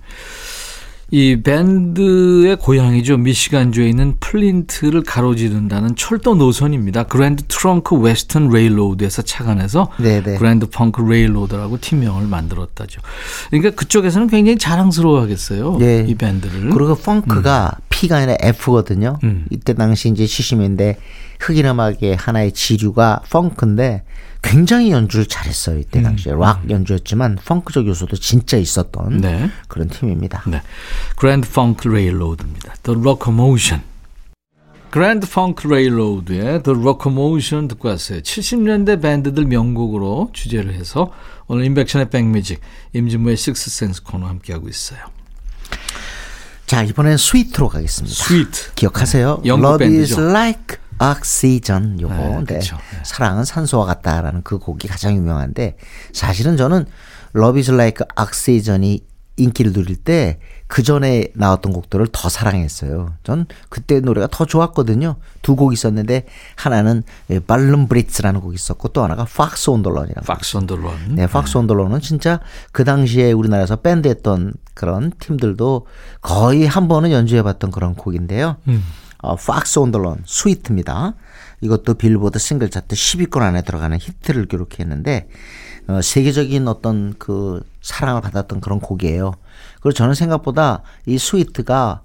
이 1.11 1.41
밴드의 1.41 2.55
고향이죠. 2.57 3.17
미시간주에 3.17 3.89
있는 3.89 4.15
플린트를 4.19 5.03
가로지른다는 5.03 5.95
철도 5.95 6.35
노선입니다. 6.35 7.03
Grand 7.03 7.43
Trunk 7.47 7.95
Western 7.95 8.49
Railroad에서 8.49 9.23
착안해서 9.23 9.91
네네. 9.97 10.37
Grand 10.37 10.67
Funk 10.67 11.01
Railroad라고 11.01 11.79
팀명을 11.79 12.27
만들었다죠. 12.27 13.01
그러니까 13.49 13.71
그쪽에서는 13.71 14.27
굉장히 14.27 14.57
자랑스러워하겠어요. 14.57 15.79
예. 15.81 16.05
이 16.07 16.15
밴드를. 16.15 16.69
그리고 16.69 16.95
Funk가 16.95 17.77
P가 17.89 18.17
아니라 18.17 18.35
F거든요. 18.41 19.17
음. 19.23 19.45
이때 19.49 19.73
당시 19.73 20.09
이제 20.09 20.25
70년대 20.25 20.95
흑인 21.39 21.65
음악의 21.65 22.15
하나의 22.17 22.51
지류가 22.51 23.23
funk인데 23.29 24.03
굉장히 24.41 24.91
연주를 24.91 25.25
잘했어요. 25.25 25.77
음. 25.77 25.81
이때 25.81 26.01
당시에 26.01 26.33
락 26.33 26.69
연주였지만 26.69 27.39
funk적 27.43 27.87
요소도 27.87 28.17
진짜 28.17 28.57
있었던 28.57 29.21
네. 29.21 29.49
그런 29.67 29.87
팀입니다. 29.89 30.43
네. 30.47 30.61
Grand 31.15 31.49
Funk 31.49 31.87
Railroad입니다. 31.87 32.75
The 32.83 32.99
Locomotion. 32.99 33.83
Grand 34.91 35.29
Funk 35.29 35.67
Railroad의 35.67 36.63
The 36.63 36.79
Locomotion 36.79 37.67
듣고 37.67 37.89
왔어요. 37.89 38.21
70년대 38.21 39.01
밴드들 39.01 39.45
명곡으로 39.45 40.31
주제를 40.33 40.73
해서 40.73 41.11
오늘 41.47 41.65
임백천의 41.65 42.09
백뮤직 42.09 42.59
임진모의 42.93 43.37
식스센스 43.37 44.03
코너 44.03 44.27
함께하고 44.27 44.67
있어요. 44.69 44.99
자 46.65 46.83
이번엔 46.83 47.17
스위트로 47.17 47.69
가겠습니다. 47.69 48.15
스위트. 48.15 48.73
기억하세요? 48.75 49.41
네. 49.43 49.49
영국 49.49 49.67
Love 49.81 49.87
is 49.87 50.15
밴드죠. 50.15 50.29
like 50.29 50.77
oxygen 51.01 51.99
요거. 52.01 52.13
네, 52.15 52.43
네, 52.45 52.59
그쵸. 52.59 52.75
네. 52.75 52.99
사랑은 53.03 53.45
산소와 53.45 53.85
같다라는 53.85 54.43
그 54.43 54.57
곡이 54.59 54.87
가장 54.87 55.15
유명한데 55.15 55.77
사실은 56.13 56.57
저는 56.57 56.85
Love 57.35 57.59
is 57.59 57.71
like 57.71 58.05
oxygen이 58.19 59.05
인기를 59.37 59.71
누릴 59.73 59.95
때 59.95 60.39
그 60.69 60.83
전에 60.83 61.29
나왔던 61.33 61.73
곡들을 61.73 62.05
더 62.11 62.29
사랑했어요. 62.29 63.13
전 63.23 63.47
그때 63.69 63.99
노래가 64.01 64.27
더 64.29 64.45
좋았거든요. 64.45 65.15
두 65.41 65.55
곡 65.55 65.73
있었는데 65.73 66.25
하나는 66.55 67.01
발룸 67.47 67.87
브리츠라는 67.87 68.39
곡이 68.39 68.53
있었고 68.53 68.89
또 68.89 69.03
하나가 69.03 69.25
팍스 69.25 69.71
온돌런이라는 69.71 70.13
곡. 70.13 70.25
박스 70.27 70.57
언더런. 70.57 71.15
네, 71.15 71.25
팍스 71.25 71.57
온돌런은 71.57 72.01
진짜 72.01 72.39
그 72.71 72.83
당시에 72.83 73.31
우리나라에서 73.31 73.77
밴드 73.77 74.07
했던 74.09 74.53
그런 74.75 75.11
팀들도 75.19 75.87
거의 76.21 76.67
한 76.67 76.87
번은 76.87 77.09
연주해 77.11 77.41
봤던 77.41 77.71
그런 77.71 77.95
곡인데요. 77.95 78.57
어, 79.21 79.35
Fox 79.35 79.79
on 79.79 79.90
the 79.90 80.07
Run 80.07 80.23
Sweet입니다. 80.25 81.13
이것도 81.61 81.95
빌보드 81.95 82.39
싱글 82.39 82.69
차트 82.69 82.95
10위권 82.95 83.41
안에 83.41 83.63
들어가는 83.63 83.97
히트를 83.99 84.45
기록했는데 84.45 85.27
어, 85.87 86.01
세계적인 86.01 86.67
어떤 86.67 87.15
그 87.17 87.61
사랑을 87.81 88.21
받았던 88.21 88.61
그런 88.61 88.79
곡이에요. 88.79 89.33
그리고 89.81 89.93
저는 89.93 90.13
생각보다 90.13 90.83
이 91.05 91.17
Sweet가 91.17 92.01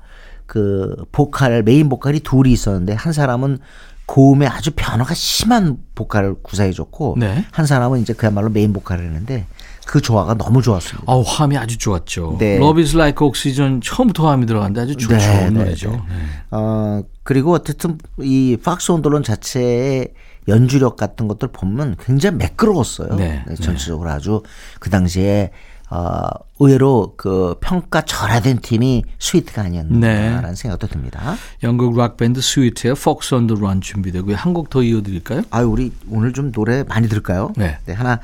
그 0.46 0.96
보컬 1.12 1.62
메인 1.62 1.88
보컬이 1.88 2.20
둘이 2.20 2.52
있었는데 2.52 2.94
한 2.94 3.12
사람은 3.12 3.58
고음에 4.06 4.46
아주 4.46 4.70
변화가 4.74 5.14
심한 5.14 5.78
보컬을 5.94 6.36
구사해줬고 6.42 7.16
네. 7.18 7.46
한 7.50 7.66
사람은 7.66 8.00
이제 8.00 8.12
그야말로 8.12 8.50
메인 8.50 8.72
보컬을 8.72 9.04
했는데 9.04 9.46
그 9.86 10.00
조화가 10.00 10.34
너무 10.34 10.62
좋았습니다. 10.62 11.04
아우 11.10 11.22
화음이 11.26 11.56
아주 11.58 11.78
좋았죠. 11.78 12.36
네. 12.38 12.56
Love 12.56 12.82
is 12.82 12.96
like 12.96 13.26
oxygen 13.26 13.80
처음부터 13.82 14.26
화음이 14.28 14.46
들어갔는데 14.46 14.80
아주 14.80 14.96
좋, 14.96 15.12
네, 15.12 15.18
좋은 15.18 15.54
네, 15.54 15.60
노래죠. 15.64 15.90
네. 15.90 15.96
네. 15.96 16.02
어 16.50 17.02
그리고 17.22 17.52
어쨌든 17.52 17.98
이 18.20 18.56
팍스 18.62 18.92
온돌론 18.92 19.22
자체의 19.22 20.08
연주력 20.48 20.96
같은 20.96 21.26
것들 21.28 21.48
보면 21.48 21.96
굉장히 22.04 22.36
매끄러웠어요. 22.36 23.14
네, 23.16 23.44
전체적으로 23.60 24.10
아주 24.10 24.42
그 24.80 24.90
당시에 24.90 25.50
어, 25.90 26.22
의외로 26.58 27.14
그 27.16 27.54
평가 27.60 28.00
절하된 28.02 28.58
팀이 28.60 29.04
스위트가 29.18 29.62
아니었나라는 29.62 30.48
네. 30.50 30.54
생각도 30.54 30.86
듭니다. 30.88 31.36
영국 31.62 31.96
락 31.96 32.16
밴드 32.16 32.40
스위트의 32.40 32.92
Fox 32.92 33.34
on 33.34 33.46
the 33.46 33.58
Run 33.60 33.80
준비되고요. 33.80 34.34
한 34.36 34.54
곡 34.54 34.70
더 34.70 34.82
이어드릴까요? 34.82 35.42
아유 35.50 35.68
우리 35.68 35.92
오늘 36.10 36.32
좀 36.32 36.52
노래 36.52 36.82
많이 36.84 37.08
들을까요? 37.08 37.52
네. 37.56 37.78
하나 37.94 38.18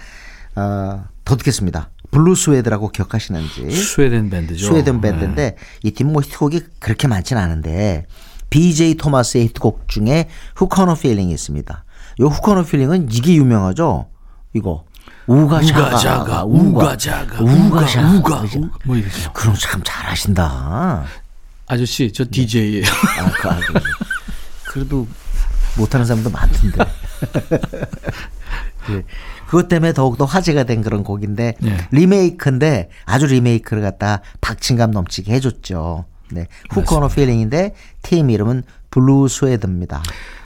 어, 0.56 1.04
더 1.24 1.36
듣겠습니다. 1.36 1.90
블루 2.10 2.34
스웨드라고 2.34 2.88
기억하시는지 2.90 3.70
스웨덴 3.70 4.30
밴드죠. 4.30 4.66
스웨덴 4.66 5.00
밴드인데 5.00 5.56
이팀 5.82 6.12
뭐 6.12 6.22
히트곡이 6.22 6.60
그렇게 6.80 7.06
많지는 7.08 7.40
않은데 7.40 8.06
BJ 8.50 8.96
토마스의 8.96 9.44
히트곡 9.46 9.88
중에 9.88 10.28
Hooked 10.56 10.85
on 10.85 10.94
a 10.96 11.00
Feeling이 11.00 11.32
있습니다. 11.32 11.84
요 12.20 12.26
Hooked 12.26 12.55
on 12.55 12.64
a 12.64 12.68
Feeling은 12.68 13.08
이게 13.12 13.34
유명하죠. 13.34 14.08
이거 14.54 14.84
우가샤가 15.26 15.86
우가자가, 15.86 16.44
우가자가, 16.44 17.40
우가샤 17.40 18.00
우가, 18.16 18.42
우가. 18.42 18.78
뭐 18.84 18.96
이러죠. 18.96 19.32
그럼 19.32 19.54
참 19.56 19.80
잘하신다. 19.84 21.04
아저씨, 21.68 22.12
저 22.12 22.24
DJ예요. 22.28 22.84
아, 22.84 23.30
그, 23.30 23.48
아, 23.48 23.60
그, 23.60 23.74
그래도 24.72 25.06
못하는 25.76 26.04
사람도 26.04 26.30
많던데. 26.30 26.78
예. 28.90 29.04
그것 29.46 29.68
때문에 29.68 29.92
더욱더 29.92 30.24
화제가 30.24 30.64
된 30.64 30.82
그런 30.82 31.04
곡인데 31.04 31.54
네. 31.60 31.76
리메이크인데 31.90 32.90
아주 33.04 33.26
리메이크를 33.26 33.82
갖다 33.82 34.22
박진감 34.40 34.90
넘치게 34.90 35.32
해줬죠. 35.32 36.04
네, 36.32 36.46
Hooked 36.70 36.99
on 36.99 37.08
a 37.08 37.14
Feeling인데 37.14 37.74
팀 38.02 38.30
이름은 38.30 38.62
블루 38.90 39.28
스웨드입니다. 39.28 40.02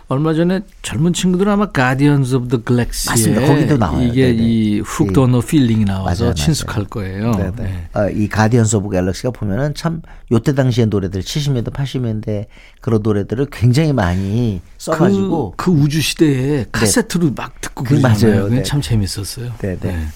얼마 0.08 0.34
전에 0.34 0.60
젊은 0.82 1.14
친구들은 1.14 1.50
아마 1.50 1.70
Guardians 1.70 2.34
of 2.34 2.48
the 2.48 2.62
Galaxy에 2.62 3.10
맞습니다. 3.10 3.46
거기도 3.46 3.76
나와요. 3.78 4.06
이게 4.06 4.26
네네. 4.32 4.42
이 4.42 5.12
Hooked 5.14 5.34
on 5.34 5.40
a 5.40 5.45
Feeling이 5.45 5.86
나와서 5.86 6.24
맞아요, 6.24 6.34
친숙할 6.34 6.84
거예요. 6.84 7.32
네네. 7.32 7.52
네. 7.56 7.88
어, 7.94 8.08
이 8.10 8.28
Guardians 8.28 8.76
of 8.76 8.90
Galaxy가 8.90 9.30
보면은 9.30 9.74
참 9.74 10.02
요때 10.30 10.54
당시의 10.54 10.88
노래들 10.88 11.22
70년대 11.22 11.72
80년대 11.72 12.46
그런 12.82 13.00
노래들을 13.02 13.46
굉장히 13.50 13.94
많이 13.94 14.60
써가지고 14.76 15.54
그, 15.56 15.72
그 15.72 15.80
우주 15.80 16.02
시대에 16.02 16.66
카세트로 16.70 17.32
막 17.34 17.58
듣고 17.62 17.84
그. 17.84 17.94
맞아요. 17.94 18.48
네. 18.48 18.62
참 18.62 18.82
재밌었어요. 18.82 19.52
네네. 19.58 20.06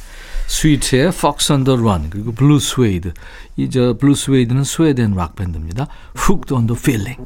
스위트의 0.48 1.08
Fox 1.08 1.50
on 1.52 1.64
the 1.64 1.78
Run 1.78 2.08
그리고 2.10 2.32
블루 2.32 2.58
스웨이드 2.60 3.12
이 3.56 3.68
저 3.70 3.96
블루 3.98 4.14
스웨이드는 4.14 4.64
스웨덴 4.64 5.14
락 5.14 5.34
밴드입니다. 5.36 5.86
Hooked 6.16 6.52
on 6.54 6.66
the 6.66 6.78
Feeling. 6.78 7.20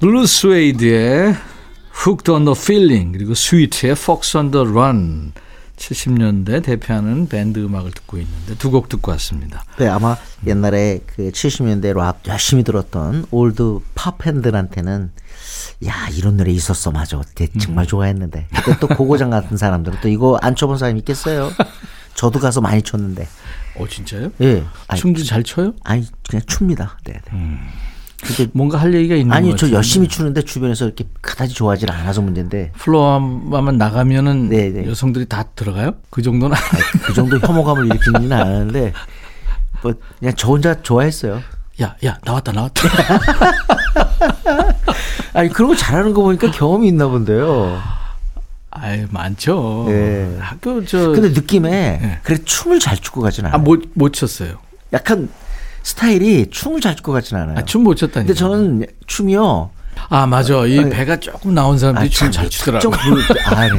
블루 0.00 0.26
스웨이드의 0.26 1.34
Hooked 2.06 2.30
on 2.30 2.44
the 2.44 2.54
Feeling 2.56 3.12
그리고 3.12 3.34
스위트의 3.34 3.92
Fox 3.92 4.36
on 4.36 4.50
the 4.50 4.66
Run 4.66 5.32
70년대 5.76 6.62
대표하는 6.62 7.26
밴드 7.28 7.58
음악을 7.58 7.90
듣고 7.92 8.18
있는데 8.18 8.54
두 8.56 8.70
곡 8.70 8.88
듣고 8.90 9.10
왔습니다. 9.12 9.64
네, 9.78 9.88
아마 9.88 10.16
옛날에 10.46 11.00
그 11.06 11.30
70년대 11.30 11.94
락 11.94 12.20
열심히 12.26 12.64
들었던 12.64 13.24
old 13.30 13.80
팝 13.94 14.18
팬들한테는 14.18 15.10
야 15.86 16.08
이런 16.12 16.36
노래 16.36 16.52
있었어 16.52 16.90
맞아 16.90 17.18
그때 17.18 17.48
정말 17.58 17.86
좋아했는데 17.86 18.46
그때 18.54 18.78
또 18.78 18.88
고고장 18.88 19.30
같은 19.30 19.56
사람들은 19.56 19.98
또 20.02 20.08
이거 20.08 20.38
안 20.42 20.54
쳐본 20.54 20.76
사람 20.78 20.96
있겠어요? 20.98 21.50
저도 22.14 22.38
가서 22.40 22.60
많이 22.60 22.82
쳤는데 22.82 23.26
어 23.78 23.88
진짜요? 23.88 24.30
예 24.42 24.64
아니, 24.88 25.00
춤도 25.00 25.24
잘 25.24 25.42
춰요? 25.42 25.72
아니 25.84 26.06
그냥 26.28 26.44
춥니다 26.46 26.98
네, 27.04 27.14
네. 27.14 27.20
근데 27.30 27.60
뭔가 28.52 28.78
할 28.78 28.94
얘기가 28.94 29.14
있는 29.16 29.32
아니 29.32 29.50
것 29.50 29.58
저. 29.58 29.70
열심히 29.70 30.08
추는데 30.08 30.42
주변에서 30.42 30.86
이렇게 30.86 31.04
그다지 31.20 31.54
좋아하질 31.54 31.90
않아서 31.90 32.20
문제인데 32.22 32.72
플로어만 32.78 33.78
나가면은 33.78 34.48
네, 34.48 34.70
네. 34.70 34.86
여성들이 34.86 35.26
다 35.26 35.44
들어가요? 35.54 35.94
그 36.10 36.22
정도는 36.22 36.56
아니에요. 36.56 36.84
그 37.04 37.14
정도 37.14 37.38
혐오감을 37.38 37.86
일으키지는 37.86 38.32
않았는데 38.32 38.92
뭐 39.82 39.94
그냥 40.18 40.34
저 40.36 40.48
혼자 40.48 40.80
좋아했어요. 40.82 41.40
야, 41.82 41.96
야, 42.04 42.18
나왔다, 42.24 42.52
나왔다. 42.52 42.82
아니 45.32 45.48
그런 45.48 45.70
거 45.70 45.76
잘하는 45.76 46.12
거 46.12 46.22
보니까 46.22 46.50
경험이 46.50 46.88
있나 46.88 47.08
본데요. 47.08 47.80
아유, 48.70 49.06
많죠. 49.10 49.86
예. 49.88 50.36
학교 50.38 50.84
저 50.84 51.10
근데 51.10 51.30
느낌에 51.30 51.70
네. 51.70 52.18
그래 52.22 52.38
춤을 52.44 52.80
잘 52.80 52.98
추고 52.98 53.20
가진 53.20 53.46
않아요. 53.46 53.56
아, 53.56 53.58
못, 53.62 53.82
못 53.94 54.12
췄어요. 54.12 54.58
약간 54.92 55.28
스타일이 55.82 56.48
춤을 56.50 56.80
잘 56.80 56.96
추고 56.96 57.12
가진 57.12 57.36
않아요. 57.36 57.58
아, 57.58 57.64
춤못 57.64 57.96
췄다니까. 57.96 58.20
근데 58.26 58.34
저는 58.34 58.86
춤이요. 59.06 59.70
아, 60.08 60.26
맞아. 60.26 60.66
이 60.66 60.78
아니, 60.78 60.90
배가 60.90 61.18
조금 61.20 61.54
나온 61.54 61.78
사람들이 61.78 62.10
춤잘 62.10 62.48
추더라고. 62.50 62.92
아, 63.46 63.68
네. 63.68 63.78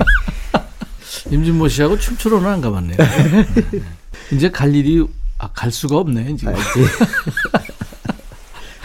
임진모 1.31 1.67
씨하고 1.67 1.97
춤추러는 1.97 2.49
안 2.49 2.61
가봤네요. 2.61 2.97
네. 2.97 3.81
이제 4.35 4.49
갈 4.49 4.73
일이 4.73 5.05
아, 5.37 5.49
갈 5.53 5.71
수가 5.71 5.97
없네, 5.97 6.35
지금. 6.35 6.53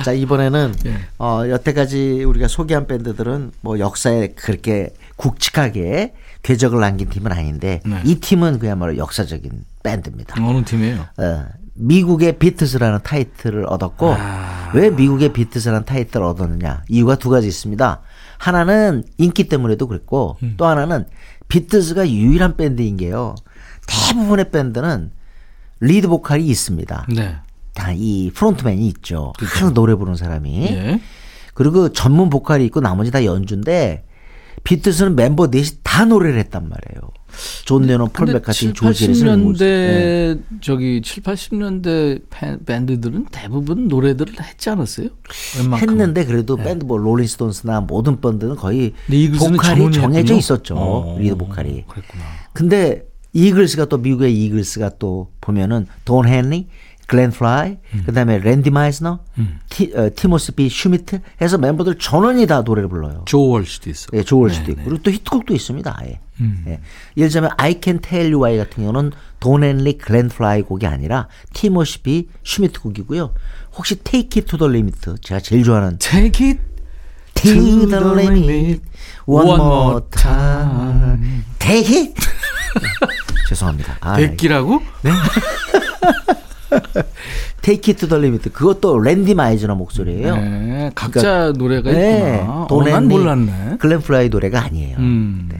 자 0.05 0.13
이번에는 0.13 0.75
예. 0.85 0.99
어, 1.19 1.45
여태까지 1.49 2.25
우리가 2.25 2.49
소개한 2.49 2.87
밴드들은 2.87 3.53
뭐 3.63 3.79
역사에 3.79 4.29
그렇게 4.37 4.91
굵직하게 5.17 6.13
궤적을 6.43 6.81
남긴 6.81 7.09
팀은 7.09 7.33
아닌데 7.33 7.81
네. 7.85 8.03
이 8.05 8.17
팀은 8.17 8.59
그야말로 8.59 8.99
역사적인 8.99 9.51
밴드입니다. 9.83 10.37
어느 10.45 10.65
팀이에요? 10.65 11.07
어, 11.17 11.47
미국의 11.77 12.39
비트스라는 12.39 13.01
타이틀을 13.03 13.67
얻었고 13.67 14.15
아. 14.19 14.71
왜 14.75 14.91
미국의 14.91 15.33
비트스라는 15.33 15.85
타이틀을 15.85 16.27
얻었느냐 16.27 16.83
이유가 16.89 17.17
두 17.17 17.31
가지 17.31 17.47
있습니다. 17.47 18.01
하나는 18.39 19.05
인기 19.19 19.49
때문에도 19.49 19.87
그랬고 19.87 20.37
음. 20.43 20.55
또 20.57 20.67
하나는 20.67 21.07
비틀스가 21.49 22.11
유일한 22.11 22.57
밴드인 22.57 22.97
게요. 22.97 23.35
대부분의 23.87 24.51
밴드는 24.51 25.13
리드 25.81 26.09
보컬이 26.09 26.47
있습니다. 26.47 27.07
네. 27.15 27.37
다 27.75 28.31
이 28.35 28.40
frontman이 28.40 28.87
있죠. 28.89 29.33
항상 29.39 29.75
노래 29.75 29.95
부르는 29.95 30.17
사람이. 30.17 30.67
예. 30.71 31.01
그리고 31.55 31.93
전문 31.93 32.31
보컬이 32.31 32.65
있고 32.67 32.81
나머지 32.81 33.11
다 33.11 33.25
연주인데 33.25 34.05
비틀스는 34.65 35.15
멤버 35.15 35.47
넷이 35.47 35.79
다 35.83 36.05
노래를 36.05 36.39
했단 36.41 36.69
말이에요. 36.69 37.11
존 37.65 37.83
레논, 37.87 38.09
폴 38.11 38.27
맥카트니, 38.27 38.73
7, 38.73 38.75
조지 38.75 39.05
해리슨, 39.05 39.27
80년대 39.27 39.59
네. 39.59 40.37
저기 40.61 41.03
7, 41.03 41.23
80년대 41.23 42.23
팬- 42.31 42.65
밴드들은 42.65 43.27
대부분 43.31 43.89
노래들을 43.89 44.35
했지 44.43 44.71
않았어요? 44.71 45.09
웬만큼. 45.59 45.89
했는데 45.91 46.25
그래도 46.25 46.57
밴드 46.57 46.85
뭐 46.85 46.99
롤링스톤스나 46.99 47.83
모든 47.83 48.21
밴드는 48.21 48.57
거의 48.57 48.93
보컬이. 49.39 49.93
정해져 49.93 50.35
있었죠. 50.35 50.75
어, 50.77 51.17
리드 51.19 51.37
보컬이. 51.37 51.85
그랬구나. 51.87 52.25
근데 52.53 53.05
이글스가 53.33 53.85
또 53.87 53.99
미국의 53.99 54.35
이글스가 54.45 54.93
또 54.99 55.31
보면은 55.41 55.87
돈 56.05 56.27
헨리, 56.27 56.69
글렌 57.07 57.31
프라이, 57.31 57.77
그다음에 58.05 58.39
랜디 58.39 58.71
마이스너, 58.71 59.21
티, 59.71 59.93
어, 59.95 60.11
티모스 60.15 60.53
비 60.57 60.69
슈미트 60.69 61.21
해서 61.41 61.57
멤버들 61.57 61.99
전원이 61.99 62.47
다 62.47 62.63
노래를 62.63 62.89
불러요. 62.89 63.23
조 63.27 63.49
월시도 63.49 63.91
있어. 63.91 64.07
예, 64.15 64.23
조 64.23 64.51
월시도 64.51 64.73
있고 64.73 64.83
그리고 64.85 65.03
또 65.03 65.11
히트곡도 65.13 65.55
있습니다. 65.55 65.97
아예. 65.99 66.19
음. 66.41 66.65
예. 66.67 66.81
예를 67.17 67.29
들자면 67.29 67.51
I 67.57 67.79
Can 67.83 68.01
Tell 68.01 68.33
You 68.33 68.45
Why 68.45 68.59
같은 68.59 68.83
경우는 68.83 69.13
돈 69.39 69.63
헨리 69.63 69.97
글렌 69.99 70.29
프라이 70.29 70.63
곡이 70.63 70.87
아니라 70.87 71.29
티모시 71.55 72.03
비 72.03 72.29
슈미트 72.45 72.81
곡이고요. 72.81 73.33
혹시 73.77 73.97
Take 73.97 74.43
It 74.43 74.47
to 74.51 74.59
the 74.59 74.69
Limit 74.69 75.15
제가 75.23 75.41
제일 75.41 75.63
좋아하는 75.63 75.99
Take 75.99 76.47
it 76.49 76.61
To 77.35 77.87
the 77.87 77.97
Limit. 78.05 78.83
One, 79.27 79.47
One 79.49 79.63
More 79.63 80.01
Time 80.11 81.45
Take 81.61 81.97
It 81.97 82.15
죄송합니다. 83.49 83.97
아, 84.01 84.17
백기라고? 84.17 84.83
Take 87.63 87.93
It 87.93 88.01
to 88.01 88.09
the 88.09 88.21
Limit 88.21 88.51
그것도 88.51 89.01
랜디 89.01 89.35
마이즈너 89.35 89.75
목소리예요. 89.75 90.37
네, 90.37 90.91
각자 90.95 91.53
노래가 91.53 91.91
네, 91.93 92.39
있구나. 92.41 92.67
돈 92.69 92.87
어, 92.87 92.91
난 92.91 93.09
몰랐네. 93.09 93.77
글렌 93.79 94.01
프라이 94.01 94.29
노래가 94.29 94.63
아니에요. 94.65 94.97
음. 94.99 95.49
네. 95.51 95.59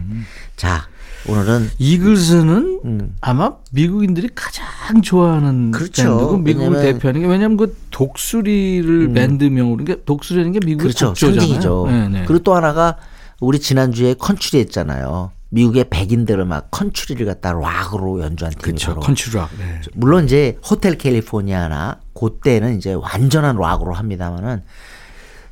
자 0.57 0.87
오늘은 1.29 1.71
이글스는 1.79 2.81
음. 2.85 3.17
아마 3.21 3.53
미국인들이 3.73 4.29
가장 4.35 5.03
좋아하는 5.03 5.73
그렇죠. 5.73 6.03
밴드고 6.03 6.37
미국을 6.39 6.77
음. 6.77 6.83
대표하는 6.83 7.21
게 7.23 7.27
왜냐하면 7.27 7.57
그 7.57 7.77
독수리를 7.91 9.13
밴드명으로 9.13 9.85
그러니까 9.85 10.05
독수리라는 10.05 10.53
게 10.53 10.61
미국의 10.65 10.93
그렇죠. 10.93 11.15
상징이죠. 11.15 11.87
네, 11.89 12.09
네. 12.09 12.25
그리고 12.27 12.43
또 12.45 12.55
하나가 12.55 12.97
우리 13.41 13.59
지난주에 13.59 14.15
컨츄리 14.15 14.61
했잖아요. 14.61 15.33
미국의 15.51 15.87
백인들을 15.91 16.45
막 16.45 16.71
컨츄리를 16.71 17.25
갖다 17.27 17.53
락으로 17.53 18.21
연주한 18.21 18.53
팀이. 18.55 18.79
바로. 18.85 19.01
컨츄리락. 19.01 19.51
네. 19.59 19.81
물론 19.95 20.25
이제 20.25 20.59
호텔 20.69 20.99
캘리포니아나 20.99 22.01
그때는 22.15 22.77
이제 22.77 22.93
완전한 22.95 23.57
락으로 23.57 23.95
합니다만은 23.95 24.63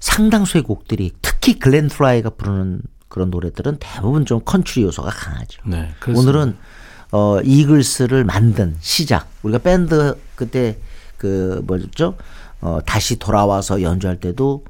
상당수의 0.01 0.65
곡들이 0.65 1.13
특히 1.23 1.59
글렌 1.59 1.89
프라이가 1.89 2.31
부르는 2.31 2.83
그런 3.09 3.31
노래들은 3.31 3.77
대부분 3.79 4.27
좀 4.27 4.41
컨츄리 4.45 4.85
요소가 4.85 5.11
강하죠. 5.11 5.63
네. 5.65 5.95
오늘은 6.09 6.57
어 7.13 7.41
이글스를 7.43 8.25
만든 8.25 8.77
시작 8.81 9.29
우리가 9.45 9.59
밴드 9.59 10.19
그때 10.35 10.77
그 11.17 11.63
뭐였죠 11.65 12.17
어 12.61 12.81
다시 12.85 13.21
돌아와서 13.21 13.83
연주할 13.83 14.19
때도 14.19 14.65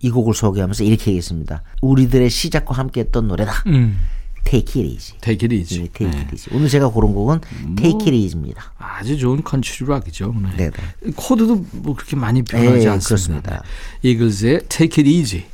이 0.00 0.10
곡을 0.10 0.34
소개하면서 0.34 0.84
이렇게 0.84 1.12
얘기했습니다 1.12 1.62
우리들의 1.80 2.28
시작과 2.28 2.74
함께 2.74 3.00
했던 3.00 3.28
노래다 3.28 3.52
음. 3.68 3.98
Take 4.46 4.80
It 4.80 4.94
Easy. 4.94 5.14
Take 5.20 5.44
it 5.44 5.54
easy. 5.54 5.82
네, 5.82 5.88
Take 5.92 6.10
네. 6.10 6.18
It 6.18 6.34
Easy. 6.34 6.56
오늘 6.56 6.68
제가 6.68 6.88
고른 6.88 7.12
곡은 7.12 7.40
Take 7.76 8.06
It 8.06 8.14
Easy입니다. 8.14 8.72
아주 8.78 9.18
좋은 9.18 9.42
컨트리 9.42 9.88
락이죠. 9.88 10.34
네. 10.56 10.70
네, 10.70 11.10
코드도 11.16 11.66
뭐 11.72 11.96
그렇게 11.96 12.14
많이 12.14 12.42
변하지 12.42 12.84
네, 12.84 12.88
않습니다. 12.88 13.08
그렇습니다. 13.08 13.62
네. 14.02 14.08
이글스의 14.10 14.60
Take 14.68 15.02
It 15.04 15.10
Easy. 15.10 15.44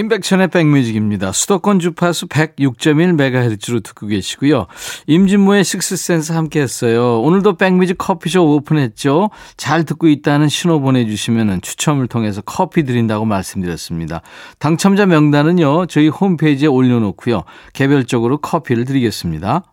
임백천의 0.00 0.48
백뮤직입니다. 0.48 1.32
수도권 1.32 1.78
주파수 1.78 2.26
106.1MHz로 2.26 3.82
듣고 3.82 4.06
계시고요. 4.08 4.66
임진모의 5.06 5.64
식스센스 5.64 6.32
함께 6.32 6.60
했어요. 6.60 7.22
오늘도 7.22 7.56
백뮤직 7.56 7.96
커피숍 7.96 8.42
오픈했죠. 8.42 9.30
잘 9.56 9.84
듣고 9.84 10.08
있다는 10.08 10.48
신호 10.50 10.80
보내주시면 10.80 11.62
추첨을 11.62 12.08
통해서 12.08 12.42
커피 12.42 12.84
드린다고 12.84 13.24
말씀드렸습니다. 13.24 14.20
당첨자 14.58 15.06
명단은요. 15.06 15.86
저희 15.86 16.08
홈페이지에 16.08 16.68
올려놓고요. 16.68 17.44
개별적으로 17.72 18.36
커피를 18.38 18.84
드리겠습니다. 18.84 19.64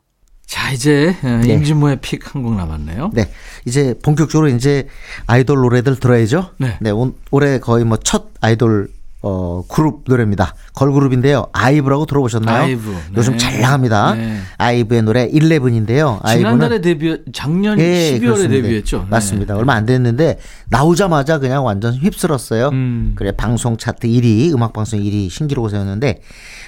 자 0.45 0.71
이제 0.71 1.15
임진모의 1.23 1.97
픽한 2.01 2.43
곡 2.43 2.55
남았네요. 2.55 3.11
네. 3.13 3.29
이제 3.65 3.95
본격적으로 4.01 4.47
이제 4.47 4.87
아이돌 5.27 5.57
노래들 5.59 5.97
들어야죠. 5.99 6.51
네. 6.79 6.91
온- 6.91 7.15
올해 7.31 7.59
거의 7.59 7.83
뭐 7.83 7.97
첫 8.03 8.27
아이돌 8.39 8.87
어, 9.25 9.63
그룹 9.69 10.03
노래입니다. 10.05 10.53
걸그룹인데요. 10.73 11.47
아이브라고 11.53 12.05
들어보셨나요? 12.05 12.63
아이브, 12.63 12.89
네. 12.89 12.97
요즘 13.15 13.37
잘 13.37 13.61
나갑니다. 13.61 14.15
네. 14.15 14.37
아이브의 14.57 15.01
노래 15.03 15.29
Eleven인데요. 15.29 16.19
지난달에 16.27 16.81
데뷔, 16.81 17.19
작년 17.31 17.79
예, 17.79 18.17
12월에 18.17 18.19
그렇습니다. 18.19 18.49
데뷔했죠. 18.53 18.97
네. 18.99 19.05
맞습니다. 19.09 19.55
얼마 19.55 19.75
안 19.75 19.85
됐는데 19.85 20.39
나오자마자 20.69 21.39
그냥 21.39 21.65
완전 21.65 21.93
휩쓸었어요. 21.93 22.67
음. 22.73 23.13
그래 23.15 23.31
방송 23.31 23.77
차트 23.77 24.07
1위, 24.07 24.53
음악 24.53 24.73
방송 24.73 24.99
1위 24.99 25.29
신기록을 25.29 25.69
세웠는데 25.69 26.19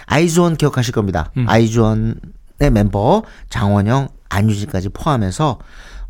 아이즈원 0.05 0.55
기억하실 0.55 0.93
겁니다. 0.93 1.31
음. 1.35 1.45
아이즈원의 1.49 2.15
멤버 2.71 3.23
장원영, 3.49 4.07
안유진까지 4.29 4.89
포함해서 4.89 5.59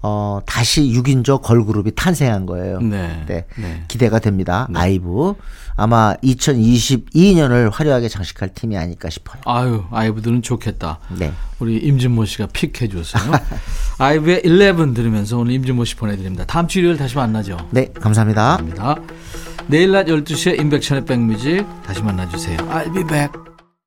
어 0.08 0.40
다시 0.46 0.84
6인조 0.84 1.42
걸그룹이 1.42 1.96
탄생한 1.96 2.46
거예요. 2.46 2.80
네. 2.80 3.24
네. 3.26 3.46
네. 3.58 3.84
기대가 3.88 4.20
됩니다. 4.20 4.68
아이브. 4.76 5.34
아마 5.76 6.14
2022년을 6.24 7.72
화려하게 7.74 8.08
장식할 8.08 8.50
팀이 8.54 8.78
아닐까 8.78 9.10
싶어요. 9.10 9.42
아유, 9.46 9.84
아이브들은 9.90 10.44
좋겠다. 10.44 11.00
네. 11.18 11.34
우리 11.58 11.78
임진모 11.78 12.26
씨가 12.26 12.50
픽해줬어요. 12.54 13.32
아이브의 13.98 14.44
11 14.46 14.94
들으면서 14.94 15.40
오늘 15.40 15.54
임진모 15.54 15.86
씨 15.86 15.96
보내드립니다. 15.96 16.46
다음 16.46 16.68
주 16.68 16.80
일요일 16.80 16.98
다시 16.98 17.16
만나죠. 17.16 17.58
네, 17.72 17.92
감사합니다. 18.00 18.58
감사합니다. 18.58 18.96
내일 19.66 19.92
낮 19.92 20.06
12시에 20.06 20.60
임백천의 20.60 21.06
백뮤직 21.06 21.66
다시 21.84 22.04
만나주세요. 22.04 22.58
I'll 22.58 22.94
be 22.94 23.04
back. 23.04 23.55